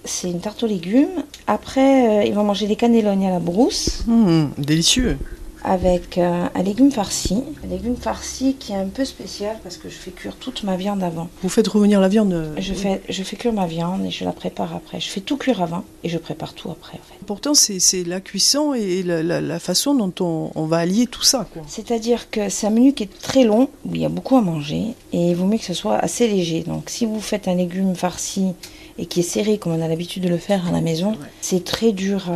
C'est 0.03 0.29
une 0.29 0.39
tarte 0.41 0.61
aux 0.61 0.67
légumes. 0.67 1.23
Après, 1.47 2.19
euh, 2.19 2.23
ils 2.25 2.33
vont 2.33 2.43
manger 2.43 2.67
des 2.67 2.75
cannelloni 2.75 3.25
à 3.27 3.31
la 3.31 3.39
brousse. 3.39 4.03
Hum, 4.07 4.51
Délicieux. 4.57 5.17
Avec 5.65 6.17
euh, 6.17 6.45
un 6.53 6.63
légume 6.63 6.91
farci. 6.91 7.43
Un 7.63 7.67
légume 7.67 7.95
farci 7.95 8.55
qui 8.59 8.71
est 8.71 8.75
un 8.75 8.85
peu 8.87 9.03
spécial 9.03 9.57
parce 9.63 9.77
que 9.77 9.89
je 9.89 9.95
fais 9.95 10.11
cuire 10.11 10.35
toute 10.35 10.63
ma 10.63 10.77
viande 10.77 11.03
avant. 11.03 11.27
Vous 11.41 11.49
faites 11.49 11.67
revenir 11.67 11.99
la 11.99 12.07
viande. 12.07 12.33
euh, 12.33 12.53
Je 12.57 12.73
fais, 12.73 13.01
je 13.09 13.23
fais 13.23 13.35
cuire 13.35 13.51
ma 13.53 13.65
viande 13.65 14.05
et 14.05 14.11
je 14.11 14.23
la 14.23 14.31
prépare 14.31 14.75
après. 14.75 14.99
Je 14.99 15.09
fais 15.09 15.21
tout 15.21 15.37
cuire 15.37 15.61
avant 15.61 15.83
et 16.03 16.09
je 16.09 16.17
prépare 16.17 16.53
tout 16.53 16.69
après. 16.69 16.93
En 16.99 17.01
fait. 17.03 17.25
Pourtant, 17.25 17.53
c'est 17.55 18.03
la 18.05 18.21
cuisson 18.21 18.73
et 18.73 19.01
la, 19.03 19.23
la- 19.23 19.41
la 19.41 19.59
façon 19.59 19.95
dont 19.95 20.13
on, 20.23 20.51
on 20.55 20.65
va 20.65 20.77
allier 20.77 21.07
tout 21.07 21.23
ça. 21.23 21.47
C'est-à-dire 21.67 22.29
que 22.29 22.49
c'est 22.49 22.67
un 22.67 22.69
menu 22.69 22.93
qui 22.93 23.03
est 23.03 23.19
très 23.21 23.43
long, 23.43 23.69
où 23.85 23.95
il 23.95 24.01
y 24.01 24.05
a 24.05 24.09
beaucoup 24.09 24.37
à 24.37 24.41
manger 24.41 24.93
et 25.13 25.31
il 25.31 25.35
vaut 25.35 25.45
mieux 25.45 25.57
que 25.57 25.65
ce 25.65 25.73
soit 25.73 25.97
assez 25.97 26.27
léger. 26.27 26.61
Donc 26.61 26.89
si 26.89 27.05
vous 27.05 27.19
faites 27.19 27.47
un 27.47 27.55
légume 27.55 27.95
farci 27.95 28.53
et 28.99 29.07
qui 29.07 29.21
est 29.21 29.23
serré 29.23 29.57
comme 29.57 29.73
on 29.73 29.81
a 29.81 29.87
l'habitude 29.87 30.23
de 30.23 30.29
le 30.29 30.37
faire 30.37 30.67
à 30.67 30.71
la 30.71 30.81
maison, 30.81 31.13
c'est 31.41 31.63
très 31.63 31.91
dur 31.91 32.29
à... 32.29 32.35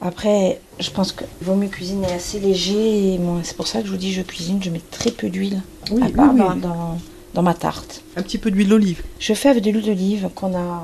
Après, 0.00 0.60
je 0.78 0.90
pense 0.90 1.12
qu'il 1.12 1.26
vaut 1.42 1.54
mieux 1.56 1.68
cuisiner 1.68 2.06
assez 2.12 2.38
léger. 2.40 3.14
Et 3.14 3.20
c'est 3.42 3.56
pour 3.56 3.66
ça 3.66 3.80
que 3.80 3.86
je 3.86 3.90
vous 3.92 3.96
dis, 3.98 4.12
je 4.12 4.22
cuisine, 4.22 4.60
je 4.62 4.70
mets 4.70 4.80
très 4.90 5.10
peu 5.10 5.28
d'huile. 5.28 5.60
Oui, 5.90 6.02
à 6.02 6.08
part 6.10 6.32
oui. 6.32 6.38
Dans, 6.40 6.54
dans- 6.56 6.98
dans 7.34 7.42
ma 7.42 7.54
tarte. 7.54 8.02
Un 8.16 8.22
petit 8.22 8.38
peu 8.38 8.50
d'huile 8.50 8.68
d'olive. 8.68 9.02
Je 9.20 9.34
fais 9.34 9.50
avec 9.50 9.62
de 9.62 9.70
l'huile 9.70 9.84
d'olive 9.84 10.28
qu'on 10.34 10.54
a 10.56 10.82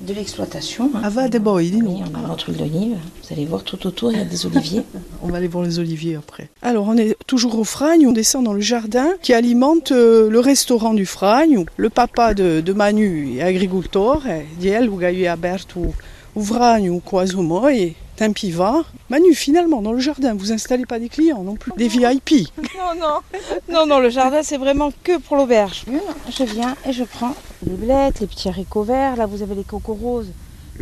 de 0.00 0.12
l'exploitation. 0.14 0.90
hein. 0.94 1.00
Ah, 1.02 1.08
va 1.08 1.28
des 1.28 1.38
dis 1.40 1.80
Oui, 1.82 2.02
on 2.12 2.24
a 2.24 2.28
notre 2.28 2.50
huile 2.50 2.58
d'olive. 2.58 2.96
Vous 3.22 3.32
allez 3.32 3.46
voir 3.46 3.64
tout 3.64 3.84
autour, 3.86 4.12
il 4.12 4.18
y 4.18 4.20
a 4.20 4.24
des 4.24 4.46
oliviers. 4.46 4.82
On 5.22 5.28
va 5.28 5.38
aller 5.38 5.48
voir 5.48 5.64
les 5.64 5.78
oliviers 5.80 6.14
après. 6.16 6.50
Alors, 6.62 6.86
on 6.86 6.96
est 6.96 7.16
toujours 7.26 7.58
au 7.58 7.64
Fragne, 7.64 8.06
on 8.06 8.12
descend 8.12 8.44
dans 8.44 8.52
le 8.52 8.60
jardin 8.60 9.08
qui 9.22 9.32
alimente 9.32 9.90
euh, 9.90 10.28
le 10.30 10.38
restaurant 10.40 10.94
du 10.94 11.06
Fragne. 11.06 11.64
Le 11.76 11.90
papa 11.90 12.34
de, 12.34 12.60
de 12.60 12.72
Manu 12.72 13.38
est 13.38 13.42
agriculteur, 13.42 14.22
e 14.26 14.42
di 14.60 14.70
lui 14.70 15.26
a 15.26 15.36
Ouvragne 16.38 16.88
ou 16.88 17.00
Croisomo 17.00 17.68
et 17.68 17.96
Tempiva. 18.14 18.84
Manu, 19.10 19.34
finalement, 19.34 19.82
dans 19.82 19.90
le 19.90 19.98
jardin, 19.98 20.34
vous 20.34 20.52
installez 20.52 20.86
pas 20.86 21.00
des 21.00 21.08
clients 21.08 21.42
non 21.42 21.56
plus, 21.56 21.72
des 21.76 21.88
VIP. 21.88 22.48
Non, 22.78 22.94
non, 22.96 23.18
non, 23.68 23.86
non, 23.86 23.98
le 23.98 24.08
jardin 24.08 24.44
c'est 24.44 24.56
vraiment 24.56 24.92
que 25.02 25.18
pour 25.18 25.36
l'auberge. 25.36 25.84
Je 26.30 26.44
viens 26.44 26.76
et 26.86 26.92
je 26.92 27.02
prends 27.02 27.34
les 27.66 27.74
blettes, 27.74 28.20
les 28.20 28.28
petits 28.28 28.48
haricots 28.48 28.84
verts. 28.84 29.16
Là, 29.16 29.26
vous 29.26 29.42
avez 29.42 29.56
les 29.56 29.64
cocos 29.64 29.94
roses 29.94 30.28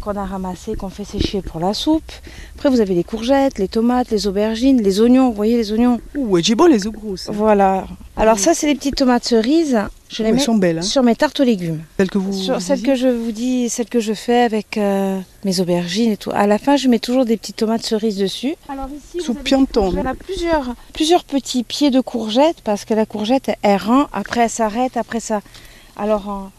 qu'on 0.00 0.16
a 0.16 0.24
ramassés, 0.24 0.74
qu'on 0.74 0.88
fait 0.88 1.04
sécher 1.04 1.42
pour 1.42 1.60
la 1.60 1.74
soupe. 1.74 2.12
Après, 2.54 2.68
vous 2.70 2.80
avez 2.80 2.94
les 2.94 3.04
courgettes, 3.04 3.58
les 3.58 3.68
tomates, 3.68 4.10
les 4.10 4.26
aubergines, 4.26 4.82
les 4.82 5.00
oignons. 5.00 5.28
Vous 5.28 5.34
voyez 5.36 5.56
les 5.56 5.72
oignons 5.72 6.00
Ouh, 6.16 6.38
j'ai 6.42 6.54
beau 6.54 6.66
les 6.66 6.86
eaux 6.86 6.92
grosses. 6.92 7.28
Voilà. 7.32 7.86
Alors 8.16 8.38
ça, 8.38 8.54
c'est 8.54 8.66
les 8.66 8.74
petites 8.74 8.96
tomates 8.96 9.24
cerises. 9.24 9.78
Je 10.08 10.22
les 10.22 10.28
Elles 10.28 10.34
mets 10.36 10.40
sont 10.40 10.54
belles, 10.54 10.78
hein. 10.78 10.82
sur 10.82 11.02
mes 11.02 11.16
tartes 11.16 11.40
aux 11.40 11.44
légumes. 11.44 11.80
Celles 11.96 12.08
que 12.10 12.18
vous. 12.18 12.32
Sur 12.32 12.62
celles 12.62 12.82
que 12.82 12.94
je 12.94 13.08
vous 13.08 13.32
dis, 13.32 13.68
celles 13.68 13.88
que 13.88 13.98
je 13.98 14.12
fais 14.12 14.42
avec 14.42 14.78
euh, 14.78 15.18
mes 15.44 15.60
aubergines 15.60 16.12
et 16.12 16.16
tout. 16.16 16.30
À 16.32 16.46
la 16.46 16.58
fin, 16.58 16.76
je 16.76 16.86
mets 16.88 17.00
toujours 17.00 17.24
des 17.24 17.36
petites 17.36 17.56
tomates 17.56 17.82
cerises 17.84 18.16
dessus. 18.16 18.54
Alors 18.68 18.86
ici, 18.96 19.24
Sous 19.24 19.34
pianton. 19.34 19.92
On 19.96 20.06
a 20.06 20.14
plusieurs, 20.14 20.74
plusieurs 20.92 21.24
petits 21.24 21.64
pieds 21.64 21.90
de 21.90 22.00
courgettes 22.00 22.60
parce 22.62 22.84
que 22.84 22.94
la 22.94 23.04
courgette, 23.04 23.50
elle 23.62 23.78
rend, 23.78 24.06
après 24.12 24.42
elle 24.42 24.50
s'arrête, 24.50 24.96
après 24.96 25.20
ça. 25.20 25.40
Alors, 25.96 26.50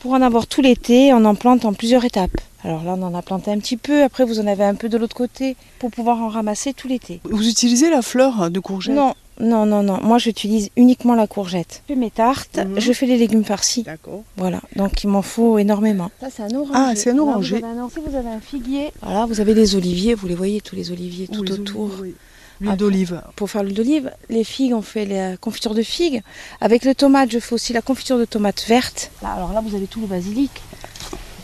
pour 0.00 0.12
en 0.12 0.22
avoir 0.22 0.46
tout 0.48 0.60
l'été, 0.60 1.12
on 1.14 1.24
en 1.24 1.34
plante 1.36 1.64
en 1.64 1.72
plusieurs 1.72 2.04
étapes. 2.04 2.40
Alors 2.64 2.84
là, 2.84 2.94
on 2.98 3.02
en 3.02 3.14
a 3.14 3.22
planté 3.22 3.50
un 3.50 3.58
petit 3.58 3.76
peu. 3.76 4.02
Après, 4.02 4.24
vous 4.24 4.38
en 4.40 4.46
avez 4.46 4.64
un 4.64 4.74
peu 4.74 4.88
de 4.88 4.98
l'autre 4.98 5.16
côté 5.16 5.56
pour 5.78 5.90
pouvoir 5.90 6.18
en 6.20 6.28
ramasser 6.28 6.72
tout 6.74 6.88
l'été. 6.88 7.20
Vous 7.24 7.48
utilisez 7.48 7.88
la 7.90 8.02
fleur 8.02 8.50
de 8.50 8.60
courgette? 8.60 8.94
Non, 8.94 9.14
non, 9.40 9.64
non, 9.64 9.82
non. 9.82 9.98
Moi, 10.02 10.18
j'utilise 10.18 10.68
uniquement 10.76 11.14
la 11.14 11.26
courgette. 11.26 11.82
Je 11.88 11.94
fais 11.94 11.98
mes 11.98 12.10
tartes, 12.10 12.58
Mhm. 12.58 12.78
je 12.78 12.92
fais 12.92 13.06
les 13.06 13.16
légumes 13.16 13.44
farcis. 13.44 13.82
D'accord. 13.84 14.22
Voilà, 14.36 14.60
donc 14.76 15.02
il 15.02 15.08
m'en 15.08 15.22
faut 15.22 15.58
énormément. 15.58 16.10
Ça, 16.20 16.28
c'est 16.30 16.42
un 16.42 16.54
oranger. 16.54 16.72
Ah, 16.74 16.92
c'est 16.94 17.10
un 17.10 17.14
Là, 17.16 17.22
oranger. 17.22 17.58
vous 17.60 17.64
avez 17.64 17.78
un 17.78 17.86
vous 17.86 18.14
avez 18.16 18.28
un 18.28 18.40
figuier, 18.40 18.92
voilà, 19.02 19.24
vous 19.24 19.40
avez 19.40 19.54
les 19.54 19.74
oliviers, 19.76 20.14
vous 20.14 20.26
les 20.26 20.34
voyez, 20.34 20.60
tous 20.60 20.76
les 20.76 20.90
oliviers 20.92 21.28
tout 21.28 21.42
les 21.42 21.52
autour. 21.52 21.90
oui. 22.02 22.14
L'huile 22.60 22.72
Après- 22.72 22.76
d'olive. 22.76 23.22
Pour 23.36 23.48
faire 23.48 23.62
l'huile 23.62 23.74
d'olive, 23.74 24.12
les 24.28 24.44
figues, 24.44 24.74
on 24.74 24.82
fait 24.82 25.06
la 25.06 25.38
confiture 25.38 25.72
de 25.74 25.80
figues. 25.82 26.20
Avec 26.60 26.84
le 26.84 26.94
tomate, 26.94 27.30
je 27.32 27.38
fais 27.38 27.54
aussi 27.54 27.72
la 27.72 27.80
confiture 27.80 28.18
de 28.18 28.26
tomate 28.26 28.66
verte. 28.68 29.10
Là, 29.22 29.30
alors 29.32 29.54
là, 29.54 29.62
vous 29.66 29.74
avez 29.74 29.86
tout 29.86 30.02
le 30.02 30.06
basilic. 30.06 30.50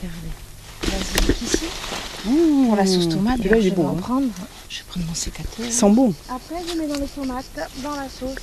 Regardez, 0.02 0.28
basilic 0.82 1.42
ici. 1.42 1.64
Mmh. 2.24 2.66
Pour 2.66 2.76
la 2.76 2.86
sauce 2.86 3.08
tomate, 3.08 3.38
là, 3.44 3.60
je 3.60 3.64
vais 3.64 3.70
bon. 3.70 3.86
en 3.86 3.90
hein. 3.90 4.00
prendre. 4.00 4.28
Je 4.68 4.78
vais 4.78 4.84
prendre 4.88 5.06
mon 5.06 5.14
sécateur. 5.14 5.66
Sent 5.70 5.90
bon. 5.90 6.12
Après, 6.28 6.56
je 6.68 6.78
mets 6.78 6.86
dans 6.86 6.98
les 6.98 7.06
tomates, 7.06 7.70
dans 7.82 7.94
la 7.94 8.08
sauce. 8.08 8.42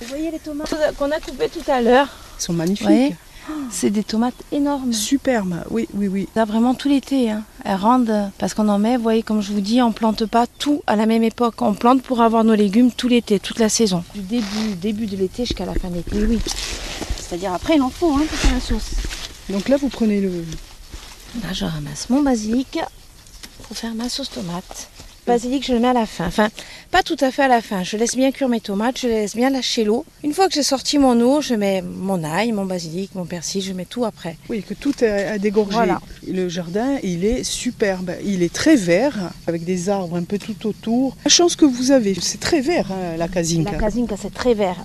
Vous 0.00 0.06
voyez 0.08 0.30
les 0.30 0.38
tomates 0.38 0.74
qu'on 0.98 1.10
a 1.10 1.20
coupées 1.20 1.48
tout 1.48 1.70
à 1.70 1.80
l'heure 1.80 2.08
Ils 2.38 2.42
sont 2.42 2.52
magnifiques. 2.52 2.86
Ouais. 2.86 3.16
C'est 3.70 3.90
des 3.90 4.04
tomates 4.04 4.34
énormes. 4.52 4.92
Superbe. 4.92 5.56
Oui, 5.70 5.88
oui, 5.94 6.08
oui. 6.08 6.28
Ça 6.34 6.44
vraiment 6.44 6.74
tout 6.74 6.88
l'été. 6.88 7.30
Hein. 7.30 7.42
Elles 7.64 7.76
rendent 7.76 8.30
parce 8.38 8.54
qu'on 8.54 8.68
en 8.68 8.78
met, 8.78 8.96
vous 8.96 9.02
voyez, 9.02 9.22
comme 9.22 9.40
je 9.40 9.52
vous 9.52 9.60
dis, 9.60 9.80
on 9.80 9.92
plante 9.92 10.26
pas 10.26 10.46
tout 10.46 10.82
à 10.86 10.96
la 10.96 11.06
même 11.06 11.22
époque. 11.22 11.62
On 11.62 11.74
plante 11.74 12.02
pour 12.02 12.22
avoir 12.22 12.44
nos 12.44 12.54
légumes 12.54 12.90
tout 12.90 13.08
l'été, 13.08 13.38
toute 13.38 13.58
la 13.58 13.68
saison. 13.68 14.04
Du 14.14 14.20
début, 14.20 14.74
début 14.80 15.06
de 15.06 15.16
l'été 15.16 15.44
jusqu'à 15.44 15.64
la 15.64 15.74
fin 15.74 15.88
de 15.88 15.96
l'été, 15.96 16.24
oui. 16.24 16.40
C'est-à-dire 17.18 17.52
après, 17.52 17.76
il 17.76 17.82
en 17.82 17.90
faut 17.90 18.12
hein, 18.12 18.22
pour 18.28 18.38
faire 18.38 18.54
la 18.54 18.60
sauce. 18.60 19.05
Donc 19.48 19.68
là, 19.68 19.76
vous 19.76 19.88
prenez 19.88 20.20
le. 20.20 20.44
Là, 21.42 21.52
je 21.52 21.64
ramasse 21.64 22.08
mon 22.10 22.22
basilic 22.22 22.78
pour 23.62 23.76
faire 23.76 23.94
ma 23.94 24.08
sauce 24.08 24.30
tomate. 24.30 24.88
Basilic, 25.26 25.66
je 25.66 25.72
le 25.72 25.80
mets 25.80 25.88
à 25.88 25.92
la 25.92 26.06
fin. 26.06 26.26
Enfin, 26.26 26.48
pas 26.90 27.02
tout 27.02 27.16
à 27.20 27.30
fait 27.30 27.42
à 27.42 27.48
la 27.48 27.60
fin. 27.60 27.82
Je 27.82 27.96
laisse 27.96 28.14
bien 28.14 28.30
cuire 28.30 28.48
mes 28.48 28.60
tomates, 28.60 29.00
je 29.00 29.08
laisse 29.08 29.34
bien 29.34 29.50
lâcher 29.50 29.84
l'eau. 29.84 30.04
Une 30.22 30.32
fois 30.32 30.48
que 30.48 30.54
j'ai 30.54 30.62
sorti 30.62 30.98
mon 30.98 31.20
eau, 31.20 31.40
je 31.40 31.54
mets 31.54 31.82
mon 31.82 32.22
ail, 32.22 32.52
mon 32.52 32.64
basilic, 32.64 33.14
mon 33.14 33.24
persil, 33.24 33.60
je 33.60 33.72
mets 33.72 33.86
tout 33.86 34.04
après. 34.04 34.36
Oui, 34.48 34.62
que 34.62 34.74
tout 34.74 35.02
est 35.02 35.24
à 35.26 35.38
dégorger. 35.38 35.72
Voilà. 35.72 36.00
Le 36.26 36.48
jardin, 36.48 36.98
il 37.02 37.24
est 37.24 37.42
superbe. 37.42 38.12
Il 38.24 38.42
est 38.42 38.52
très 38.52 38.76
vert, 38.76 39.32
avec 39.48 39.64
des 39.64 39.88
arbres 39.88 40.16
un 40.16 40.22
peu 40.22 40.38
tout 40.38 40.66
autour. 40.66 41.16
La 41.24 41.30
chance 41.30 41.56
que 41.56 41.64
vous 41.64 41.90
avez, 41.90 42.14
c'est 42.20 42.40
très 42.40 42.60
vert, 42.60 42.92
hein, 42.92 43.16
la 43.16 43.26
casinca. 43.28 43.72
La 43.72 43.78
Kazinka, 43.78 44.16
c'est 44.16 44.32
très 44.32 44.54
vert. 44.54 44.76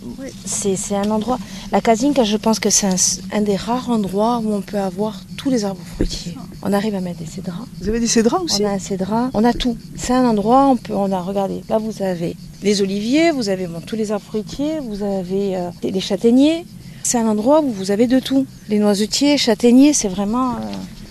C'est 0.46 0.76
c'est 0.76 0.96
un 0.96 1.12
endroit. 1.12 1.38
La 1.72 1.82
Kazinka, 1.82 2.24
je 2.24 2.38
pense 2.38 2.60
que 2.60 2.70
c'est 2.70 2.88
un, 2.88 2.96
un 3.32 3.42
des 3.42 3.56
rares 3.56 3.90
endroits 3.90 4.42
où 4.44 4.54
on 4.54 4.62
peut 4.62 4.80
avoir 4.80 5.22
tous 5.38 5.50
les 5.50 5.66
arbres 5.66 5.82
fruitiers. 5.96 6.36
On 6.64 6.74
arrive 6.74 6.96
à 6.96 7.02
mettre 7.02 7.20
des 7.20 7.26
cédrats. 7.26 7.66
Vous 7.82 7.90
avez 7.90 8.00
des 8.00 8.08
cédrats 8.08 8.42
aussi 8.42 8.64
On 8.64 8.68
a 8.70 8.72
un 8.74 8.80
cédrat, 8.80 9.30
on 9.34 9.44
a 9.44 9.54
tout. 9.54 9.78
C'est 9.96 10.14
un 10.14 10.26
endroit, 10.26 10.68
on 10.68 10.78
peut, 10.78 10.94
on 10.94 11.12
a, 11.12 11.20
regardez, 11.22 11.64
là 11.70 11.78
vous 11.80 12.04
avez 12.04 12.36
les 12.62 12.82
oliviers, 12.82 13.32
vous 13.32 13.50
avez 13.50 13.66
bon, 13.68 13.82
tous 13.82 13.96
les 13.96 14.12
arbres 14.12 14.26
fruitiers, 14.26 14.80
vous 14.82 15.02
avez 15.04 15.56
euh, 15.58 15.70
les 15.84 16.00
châtaigniers. 16.00 16.66
C'est 17.04 17.18
un 17.18 17.28
endroit 17.28 17.62
où 17.62 17.72
vous 17.72 17.90
avez 17.90 18.06
de 18.06 18.20
tout. 18.20 18.46
Les 18.70 18.78
noisetiers, 18.78 19.38
châtaigniers, 19.38 19.94
c'est 19.94 20.08
vraiment. 20.08 20.52
euh, 20.52 20.60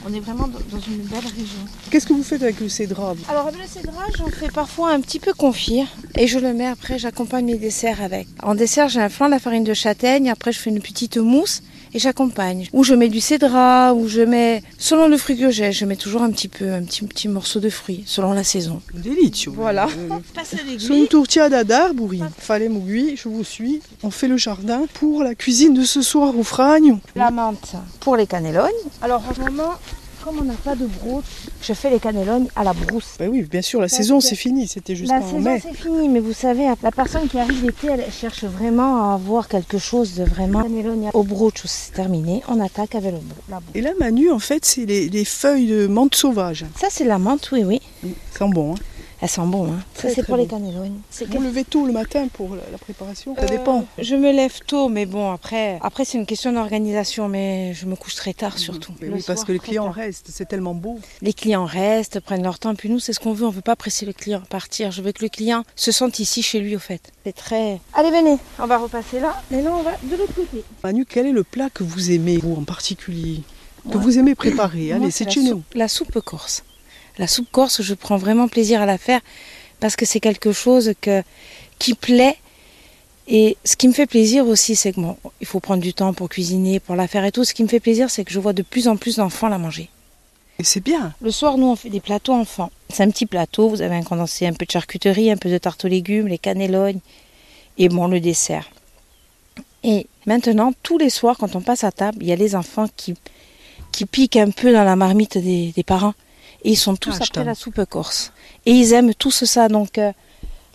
on 0.09 0.15
est 0.15 0.21
vraiment 0.21 0.49
dans 0.49 0.79
une 0.81 1.03
belle 1.03 1.19
région. 1.19 1.59
Qu'est-ce 1.91 2.07
que 2.07 2.13
vous 2.15 2.23
faites 2.23 2.43
avec 2.43 2.59
le 2.61 2.69
cédrat 2.69 3.13
vous 3.13 3.25
Alors 3.29 3.51
le 3.51 3.67
cédrat, 3.69 4.05
j'en 4.17 4.29
fais 4.29 4.49
parfois 4.49 4.93
un 4.93 5.01
petit 5.01 5.19
peu 5.19 5.35
confire 5.35 5.87
et 6.17 6.27
je 6.27 6.39
le 6.39 6.55
mets 6.55 6.67
après, 6.67 6.99
j'accompagne 6.99 7.45
mes 7.45 7.57
desserts 7.59 8.01
avec. 8.03 8.27
En 8.43 8.55
dessert, 8.55 8.89
j'ai 8.89 9.01
un 9.01 9.09
flan 9.11 9.27
de 9.27 9.33
la 9.33 9.39
farine 9.39 9.65
de 9.65 9.75
châtaigne, 9.75 10.31
après 10.31 10.53
je 10.53 10.59
fais 10.59 10.71
une 10.71 10.81
petite 10.81 11.19
mousse 11.19 11.63
et 11.93 11.99
j'accompagne. 11.99 12.69
Ou 12.73 12.85
je 12.85 12.95
mets 12.95 13.09
du 13.09 13.21
cédrat, 13.21 13.95
ou 13.95 14.09
je 14.09 14.23
mets, 14.23 14.63
selon 14.79 15.09
le 15.09 15.17
fruit 15.17 15.37
que 15.37 15.51
j'ai, 15.51 15.73
je 15.73 15.85
mets 15.85 15.97
toujours 15.97 16.23
un 16.23 16.31
petit 16.31 16.49
peu, 16.49 16.73
un 16.73 16.83
petit, 16.83 17.05
petit 17.07 17.29
morceau 17.29 17.61
de 17.61 17.71
fruit, 17.71 18.03
selon 18.07 18.33
la 18.33 18.45
saison. 18.45 18.81
Délicieux. 18.95 19.53
Voilà. 19.55 19.89
Une 20.89 21.07
tourtiada 21.09 21.65
d'arbori. 21.65 22.23
Fallait 22.39 22.69
Mougui, 22.69 23.17
je 23.17 23.29
vous 23.29 23.45
suis. 23.45 23.81
On 24.03 24.11
fait 24.11 24.29
le 24.29 24.37
jardin 24.37 24.83
pour 24.95 25.23
la 25.23 25.35
cuisine 25.35 25.75
de 25.75 25.85
ce 25.85 26.03
soir 26.03 26.37
au 26.37 26.43
fragno. 26.43 26.99
La 27.17 27.31
menthe 27.31 27.75
pour 28.01 28.17
les 28.17 28.27
cannelognes. 28.27 28.71
Alors 29.03 29.23
en 29.29 29.35
ce 29.35 29.41
moment, 29.41 29.75
comme 30.25 30.39
on 30.41 30.45
n'a 30.45 30.55
pas 30.55 30.75
de 30.75 30.87
brousse, 30.87 31.25
je 31.63 31.73
fais 31.73 31.91
les 31.91 31.99
cannelognes 31.99 32.49
à 32.57 32.65
la 32.65 32.73
brousse. 32.73 33.15
Bah 33.19 33.27
oui, 33.29 33.43
bien 33.43 33.63
sûr, 33.63 33.81
la 33.81 33.87
Parce 33.87 33.97
saison 33.97 34.21
c'est 34.21 34.37
fini, 34.37 34.67
c'était 34.69 34.95
juste 34.97 35.11
La 35.11 35.19
en 35.19 35.23
saison 35.25 35.41
mai. 35.41 35.61
c'est 35.63 35.75
fini, 35.75 36.09
mais 36.09 36.21
vous 36.21 36.33
savez, 36.33 36.67
la 36.83 36.91
personne 36.91 37.29
qui 37.29 37.39
arrive 37.39 37.65
l'été, 37.65 37.89
elle 37.89 38.05
cherche 38.13 38.45
vraiment 38.45 39.11
à 39.11 39.15
avoir 39.15 39.49
quelque 39.49 39.79
chose 39.79 40.15
de 40.15 40.25
vraiment 40.25 40.63
cannellogne 40.63 41.11
au 41.15 41.23
brooch, 41.23 41.63
c'est 41.65 41.93
terminé. 41.93 42.43
On 42.49 42.61
attaque 42.61 42.95
avec 42.95 43.13
le 43.13 43.19
la 43.49 43.57
brousse. 43.61 43.71
Et 43.75 43.81
là, 43.81 43.91
Manu, 43.99 44.31
en 44.31 44.39
fait, 44.39 44.65
c'est 44.65 44.87
les, 44.87 45.09
les 45.09 45.25
feuilles 45.25 45.67
de 45.69 45.87
menthe 45.87 46.15
sauvage. 46.15 46.65
Ça 46.79 46.89
c'est 46.91 47.05
la 47.05 47.19
menthe, 47.19 47.51
oui, 47.53 47.65
oui. 47.65 47.81
C'est 48.33 48.49
bon. 48.49 48.75
Hein. 48.75 48.79
Elle 49.23 49.29
sent 49.29 49.43
bon, 49.45 49.71
hein. 49.73 49.81
Ça 49.95 50.09
c'est 50.09 50.23
pour 50.25 50.37
les 50.37 50.47
bon. 50.47 50.57
cannelognes. 50.57 50.99
C'est 51.11 51.27
Vous 51.29 51.41
levez 51.43 51.65
tôt 51.65 51.85
le 51.87 51.93
matin 51.93 52.27
pour 52.33 52.55
la, 52.57 52.79
préparation? 52.79 53.35
Ça 53.37 53.43
Euh, 53.43 53.47
dépend. 53.49 53.85
Je 53.99 54.15
me 54.17 54.33
lève 54.33 54.59
tôt, 54.67 54.89
mais 54.89 55.05
bon, 55.05 55.31
après, 55.31 55.79
après 55.83 56.07
c'est 56.07 56.17
une 56.17 56.25
question 56.25 56.53
d'organisation, 56.53 57.29
mais 57.29 57.75
je 57.75 57.85
me 57.85 57.97
couche 57.97 58.15
très 58.15 58.33
tard 58.33 58.59
surtout. 58.59 58.95
Mais 59.01 59.09
Le 59.09 59.15
oui, 59.17 59.25
parce 59.27 59.45
que 59.45 59.53
les 59.53 59.59
clients 59.59 59.85
tard. 59.85 59.95
restent, 59.95 60.29
c'est 60.33 60.49
tellement 60.49 60.75
beau. 60.75 60.99
Les 61.21 61.35
clients 61.35 61.67
restent, 61.67 62.21
prennent 62.21 62.43
leur 62.43 62.59
temps, 62.59 62.75
puis 62.75 62.89
nous, 62.89 62.99
c'est 62.99 63.13
ce 63.13 63.21
qu'on 63.21 63.35
veut. 63.35 63.45
On 63.47 63.51
veut 63.51 63.61
pas 63.61 63.77
presser 63.77 64.07
le 64.07 64.15
client 64.15 64.39
à 64.43 64.47
partir. 64.47 64.91
Je 64.91 65.03
veux 65.03 65.13
que 65.13 65.23
le 65.23 65.29
client 65.29 65.65
se 65.77 65.93
sente 65.93 66.19
ici 66.19 66.43
chez 66.43 66.61
lui, 66.61 66.75
au 66.75 66.79
fait. 66.79 67.13
C'est 67.27 67.35
très. 67.35 67.79
Allez, 67.93 68.11
venez, 68.11 68.39
on 68.59 68.67
va 68.67 68.79
repasser 68.79 69.21
là. 69.21 69.43
Mais 69.51 69.61
là, 69.61 69.71
on 69.77 69.83
va 69.83 69.93
de 70.03 70.17
l'autre 70.17 70.35
côté. 70.35 70.65
Manu, 70.83 71.05
quel 71.05 71.27
est 71.27 71.33
le 71.33 71.45
plat 71.45 71.69
que 71.69 71.83
vous 71.85 72.11
aimez, 72.11 72.39
vous 72.39 72.55
en 72.55 72.65
particulier? 72.65 73.43
Que 73.91 73.99
vous 73.99 74.19
aimez 74.19 74.35
préparer? 74.35 74.93
Allez, 74.93 75.11
c'est 75.11 75.25
la 75.25 75.31
chez 75.31 75.41
nous. 75.43 75.49
soupe- 75.57 75.75
La 75.75 75.89
soupe 75.89 76.21
corse. 76.21 76.65
La 77.21 77.27
soupe 77.27 77.51
corse, 77.53 77.83
je 77.83 77.93
prends 77.93 78.17
vraiment 78.17 78.49
plaisir 78.49 78.81
à 78.81 78.87
la 78.87 78.97
faire 78.97 79.21
parce 79.79 79.95
que 79.95 80.07
c'est 80.07 80.21
quelque 80.21 80.53
chose 80.53 80.95
que, 81.03 81.23
qui 81.79 81.93
plaît. 81.93 82.39
Et 83.29 83.59
ce 83.63 83.77
qui 83.77 83.89
me 83.89 83.93
fait 83.93 84.07
plaisir 84.07 84.47
aussi, 84.47 84.75
c'est 84.75 84.93
que 84.95 85.01
bon, 85.03 85.19
il 85.39 85.47
faut 85.47 85.61
prendre 85.61 85.83
du 85.83 85.93
temps 85.93 86.15
pour 86.15 86.31
cuisiner, 86.31 86.81
pour 86.81 86.97
la 86.97 87.07
faire 87.07 87.27
et 87.27 87.31
tout. 87.31 87.45
Ce 87.45 87.53
qui 87.53 87.63
me 87.63 87.69
fait 87.69 87.79
plaisir, 87.79 88.09
c'est 88.09 88.25
que 88.25 88.33
je 88.33 88.41
vois 88.41 88.55
de 88.55 88.63
plus 88.63 88.89
en 88.89 88.97
plus 88.97 89.17
d'enfants 89.17 89.49
la 89.49 89.59
manger. 89.59 89.91
Et 90.59 90.65
c'est 90.65 90.81
bien. 90.81 91.13
Le 91.21 91.31
soir, 91.31 91.59
nous, 91.59 91.67
on 91.67 91.77
fait 91.77 91.91
des 91.91 92.01
plateaux 92.01 92.33
enfants. 92.33 92.71
C'est 92.89 93.03
un 93.03 93.11
petit 93.11 93.27
plateau, 93.27 93.69
vous 93.69 93.83
avez 93.83 93.97
un 93.97 94.03
condensé, 94.03 94.47
un 94.47 94.55
peu 94.55 94.65
de 94.65 94.71
charcuterie, 94.71 95.31
un 95.31 95.37
peu 95.37 95.51
de 95.51 95.59
tarte 95.59 95.85
aux 95.85 95.89
légumes, 95.89 96.27
les 96.27 96.39
cannelognes 96.39 97.01
et 97.77 97.91
bon, 97.91 98.09
le 98.09 98.21
dessert. 98.21 98.71
Et 99.85 100.07
maintenant, 100.25 100.73
tous 100.83 100.97
les 100.97 101.11
soirs, 101.11 101.37
quand 101.37 101.55
on 101.55 101.61
passe 101.61 101.85
à 101.85 101.93
table, 101.93 102.17
il 102.23 102.29
y 102.29 102.33
a 102.33 102.37
les 102.37 102.55
enfants 102.55 102.87
qui, 102.97 103.15
qui 103.93 104.07
piquent 104.07 104.39
un 104.39 104.51
peu 104.51 104.73
dans 104.73 104.85
la 104.85 104.97
marmite 104.97 105.37
des, 105.37 105.73
des 105.77 105.85
parents. 105.85 106.15
Et 106.65 106.71
ils 106.73 106.77
sont 106.77 106.97
tous 106.97 107.15
Ah, 107.21 107.25
après 107.25 107.45
la 107.45 107.55
soupe 107.55 107.85
corse. 107.87 108.33
Et 108.67 108.73
ils 108.73 108.93
aiment 108.93 109.15
tous 109.15 109.45
ça. 109.45 109.69
Donc 109.69 109.99
euh, 109.99 110.13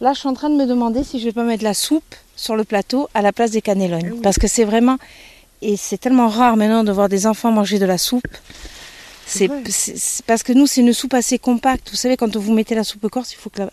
là, 0.01 0.13
je 0.13 0.19
suis 0.19 0.27
en 0.27 0.33
train 0.33 0.49
de 0.49 0.55
me 0.55 0.65
demander 0.65 1.03
si 1.03 1.19
je 1.19 1.25
vais 1.25 1.31
pas 1.31 1.43
mettre 1.43 1.63
la 1.63 1.73
soupe 1.73 2.15
sur 2.35 2.55
le 2.55 2.63
plateau 2.63 3.07
à 3.13 3.21
la 3.21 3.31
place 3.31 3.51
des 3.51 3.61
cannelognes. 3.61 4.07
Eh 4.07 4.11
oui. 4.13 4.19
Parce 4.21 4.37
que 4.37 4.47
c'est 4.47 4.63
vraiment... 4.65 4.97
Et 5.61 5.77
c'est 5.77 5.97
tellement 5.97 6.27
rare 6.27 6.57
maintenant 6.57 6.83
de 6.83 6.91
voir 6.91 7.07
des 7.09 7.25
enfants 7.27 7.51
manger 7.51 7.79
de 7.79 7.85
la 7.85 7.97
soupe. 7.97 8.27
C'est 9.25 9.49
parce 10.27 10.43
que 10.43 10.53
nous, 10.53 10.67
c'est 10.67 10.81
une 10.81 10.93
soupe 10.93 11.13
assez 11.13 11.39
compacte. 11.39 11.89
Vous 11.89 11.95
savez, 11.95 12.17
quand 12.17 12.35
vous 12.35 12.53
mettez 12.53 12.75
la 12.75 12.83
soupe 12.83 13.07
corse, 13.09 13.33
il 13.33 13.37
faut 13.37 13.49
que 13.49 13.61
la, 13.61 13.69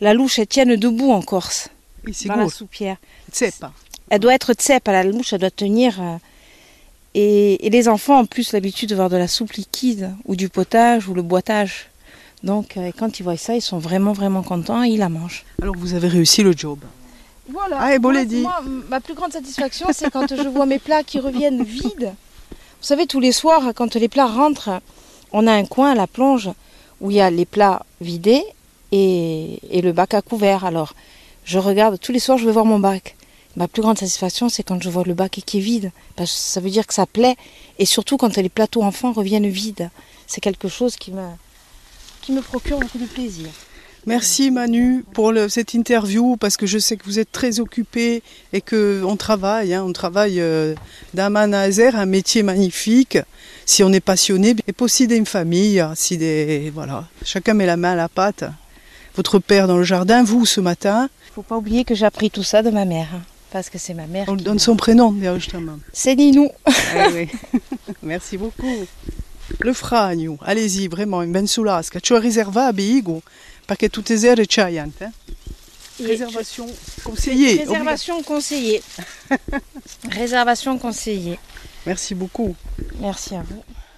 la 0.00 0.12
louche 0.12 0.38
elle 0.38 0.46
tienne 0.46 0.76
debout 0.76 1.12
en 1.12 1.22
Corse, 1.22 1.68
Et 2.06 2.28
dans 2.28 2.36
la 2.36 2.48
soupière. 2.48 2.96
Pas. 3.60 3.72
Elle 4.10 4.20
doit 4.20 4.34
être 4.34 4.52
tsep, 4.52 4.86
à 4.88 4.92
la 4.92 5.04
louche, 5.04 5.32
elle 5.32 5.40
doit 5.40 5.50
tenir. 5.50 6.00
euh, 6.02 6.16
et, 7.14 7.66
et 7.66 7.70
les 7.70 7.88
enfants 7.88 8.20
ont 8.20 8.26
plus 8.26 8.52
l'habitude 8.52 8.90
de 8.90 8.94
voir 8.94 9.08
de 9.08 9.16
la 9.16 9.28
soupe 9.28 9.52
liquide, 9.52 10.10
ou 10.24 10.36
du 10.36 10.48
potage, 10.48 11.08
ou 11.08 11.14
le 11.14 11.22
boitage. 11.22 11.90
Donc, 12.42 12.76
euh, 12.76 12.90
quand 12.96 13.18
ils 13.18 13.22
voient 13.22 13.36
ça, 13.36 13.54
ils 13.54 13.62
sont 13.62 13.78
vraiment, 13.78 14.12
vraiment 14.12 14.42
contents 14.42 14.84
et 14.84 14.88
ils 14.88 14.98
la 14.98 15.08
mangent. 15.08 15.44
Alors 15.62 15.76
vous 15.76 15.94
avez 15.94 16.08
réussi 16.08 16.42
le 16.42 16.52
job. 16.52 16.78
Voilà. 17.48 17.78
Ah, 17.80 17.94
et 17.94 17.98
bon, 17.98 18.10
les 18.10 18.26
dit. 18.26 18.44
ma 18.88 19.00
plus 19.00 19.14
grande 19.14 19.32
satisfaction, 19.32 19.86
c'est 19.92 20.10
quand 20.10 20.34
je 20.34 20.48
vois 20.48 20.66
mes 20.66 20.78
plats 20.78 21.02
qui 21.02 21.18
reviennent 21.18 21.62
vides. 21.62 21.84
Vous 22.00 22.56
Vous 22.80 22.86
savez, 22.88 23.06
tous 23.06 23.20
les 23.20 23.32
soirs, 23.32 23.72
quand 23.74 23.94
les 23.94 24.08
plats 24.08 24.26
rentrent, 24.26 24.80
on 25.32 25.46
a 25.46 25.52
un 25.52 25.64
coin 25.64 25.92
à 25.92 25.94
la 25.94 26.06
plonge 26.06 26.50
où 27.00 27.10
il 27.10 27.16
y 27.16 27.20
a 27.20 27.30
les 27.30 27.44
plats 27.44 27.84
vidés 28.00 28.42
et, 28.92 29.58
et 29.70 29.82
le 29.82 29.92
bac 29.92 30.14
à 30.14 30.22
couvert. 30.22 30.64
Alors, 30.64 30.94
je 31.44 31.58
regarde, 31.58 31.98
tous 31.98 32.12
les 32.12 32.18
soirs, 32.18 32.38
je 32.38 32.46
vais 32.46 32.52
voir 32.52 32.64
mon 32.64 32.78
bac. 32.78 33.16
Ma 33.56 33.68
plus 33.68 33.82
grande 33.82 33.98
satisfaction, 33.98 34.48
c'est 34.48 34.62
quand 34.64 34.82
je 34.82 34.88
vois 34.90 35.04
le 35.04 35.14
bac 35.14 35.40
qui 35.46 35.58
est 35.58 35.60
vide, 35.60 35.92
parce 36.16 36.32
que 36.32 36.38
ça 36.38 36.60
veut 36.60 36.70
dire 36.70 36.86
que 36.86 36.94
ça 36.94 37.06
plaît, 37.06 37.36
et 37.78 37.86
surtout 37.86 38.16
quand 38.16 38.36
les 38.36 38.48
plateaux 38.48 38.82
enfants 38.82 39.12
reviennent 39.12 39.46
vides. 39.48 39.90
C'est 40.26 40.40
quelque 40.40 40.68
chose 40.68 40.96
qui 40.96 41.12
me, 41.12 41.22
qui 42.22 42.32
me 42.32 42.40
procure 42.40 42.80
beaucoup 42.80 42.98
de 42.98 43.06
plaisir. 43.06 43.46
Merci 44.06 44.50
Manu 44.50 45.02
pour 45.14 45.32
le- 45.32 45.48
cette 45.48 45.72
interview 45.72 46.36
parce 46.36 46.58
que 46.58 46.66
je 46.66 46.78
sais 46.78 46.96
que 46.98 47.04
vous 47.06 47.18
êtes 47.18 47.32
très 47.32 47.58
occupé 47.60 48.22
et 48.52 48.60
que 48.60 49.02
on 49.06 49.16
travaille, 49.16 49.72
hein, 49.72 49.82
on 49.86 49.94
travaille 49.94 50.40
euh, 50.40 50.74
d'Aman 51.14 51.54
à 51.54 51.60
Azer, 51.60 51.96
un 51.96 52.04
métier 52.04 52.42
magnifique. 52.42 53.16
Si 53.64 53.82
on 53.82 53.90
est 53.94 54.00
passionné, 54.00 54.54
et 54.66 54.72
posséder 54.74 55.16
une 55.16 55.24
famille, 55.24 55.82
si 55.94 56.18
des 56.18 56.68
voilà, 56.74 57.06
chacun 57.24 57.54
met 57.54 57.64
la 57.64 57.78
main 57.78 57.92
à 57.92 57.96
la 57.96 58.10
pâte. 58.10 58.44
Votre 59.16 59.38
père 59.38 59.68
dans 59.68 59.78
le 59.78 59.84
jardin, 59.84 60.22
vous 60.22 60.44
ce 60.44 60.60
matin, 60.60 61.08
faut 61.34 61.40
pas 61.42 61.56
oublier 61.56 61.84
que 61.84 61.94
j'ai 61.94 62.04
appris 62.04 62.30
tout 62.30 62.42
ça 62.42 62.62
de 62.62 62.68
ma 62.70 62.84
mère, 62.84 63.08
parce 63.54 63.70
que 63.70 63.78
c'est 63.78 63.94
ma 63.94 64.08
mère. 64.08 64.24
on 64.28 64.34
qui 64.34 64.42
donne 64.42 64.58
son 64.58 64.74
prénom 64.74 65.14
justement. 65.36 65.78
C'est 65.92 66.16
Ninou. 66.16 66.50
Ah 66.66 67.06
oui. 67.14 67.28
Merci 68.02 68.36
beaucoup. 68.36 68.84
Le 69.60 69.72
fragno, 69.72 70.36
allez-y, 70.42 70.88
vraiment, 70.88 71.20
in 71.20 71.28
ben 71.30 71.46
sulasca. 71.46 72.00
Ci 72.00 72.14
ho 72.14 72.18
riservato 72.18 72.80
Igo, 72.80 73.22
perché 73.64 73.88
tutte 73.90 74.16
sere 74.18 74.44
c'hai 74.46 74.80
anche. 74.80 75.04
eh? 75.04 76.04
Réservation 76.04 76.66
conseillée. 77.04 77.58
Réservation 77.58 78.22
conseillée. 78.24 78.82
Réservation 80.10 80.76
conseillée. 80.76 81.38
Merci 81.86 82.16
beaucoup. 82.16 82.56
Merci 82.98 83.36
à 83.36 83.42
vous. 83.42 83.62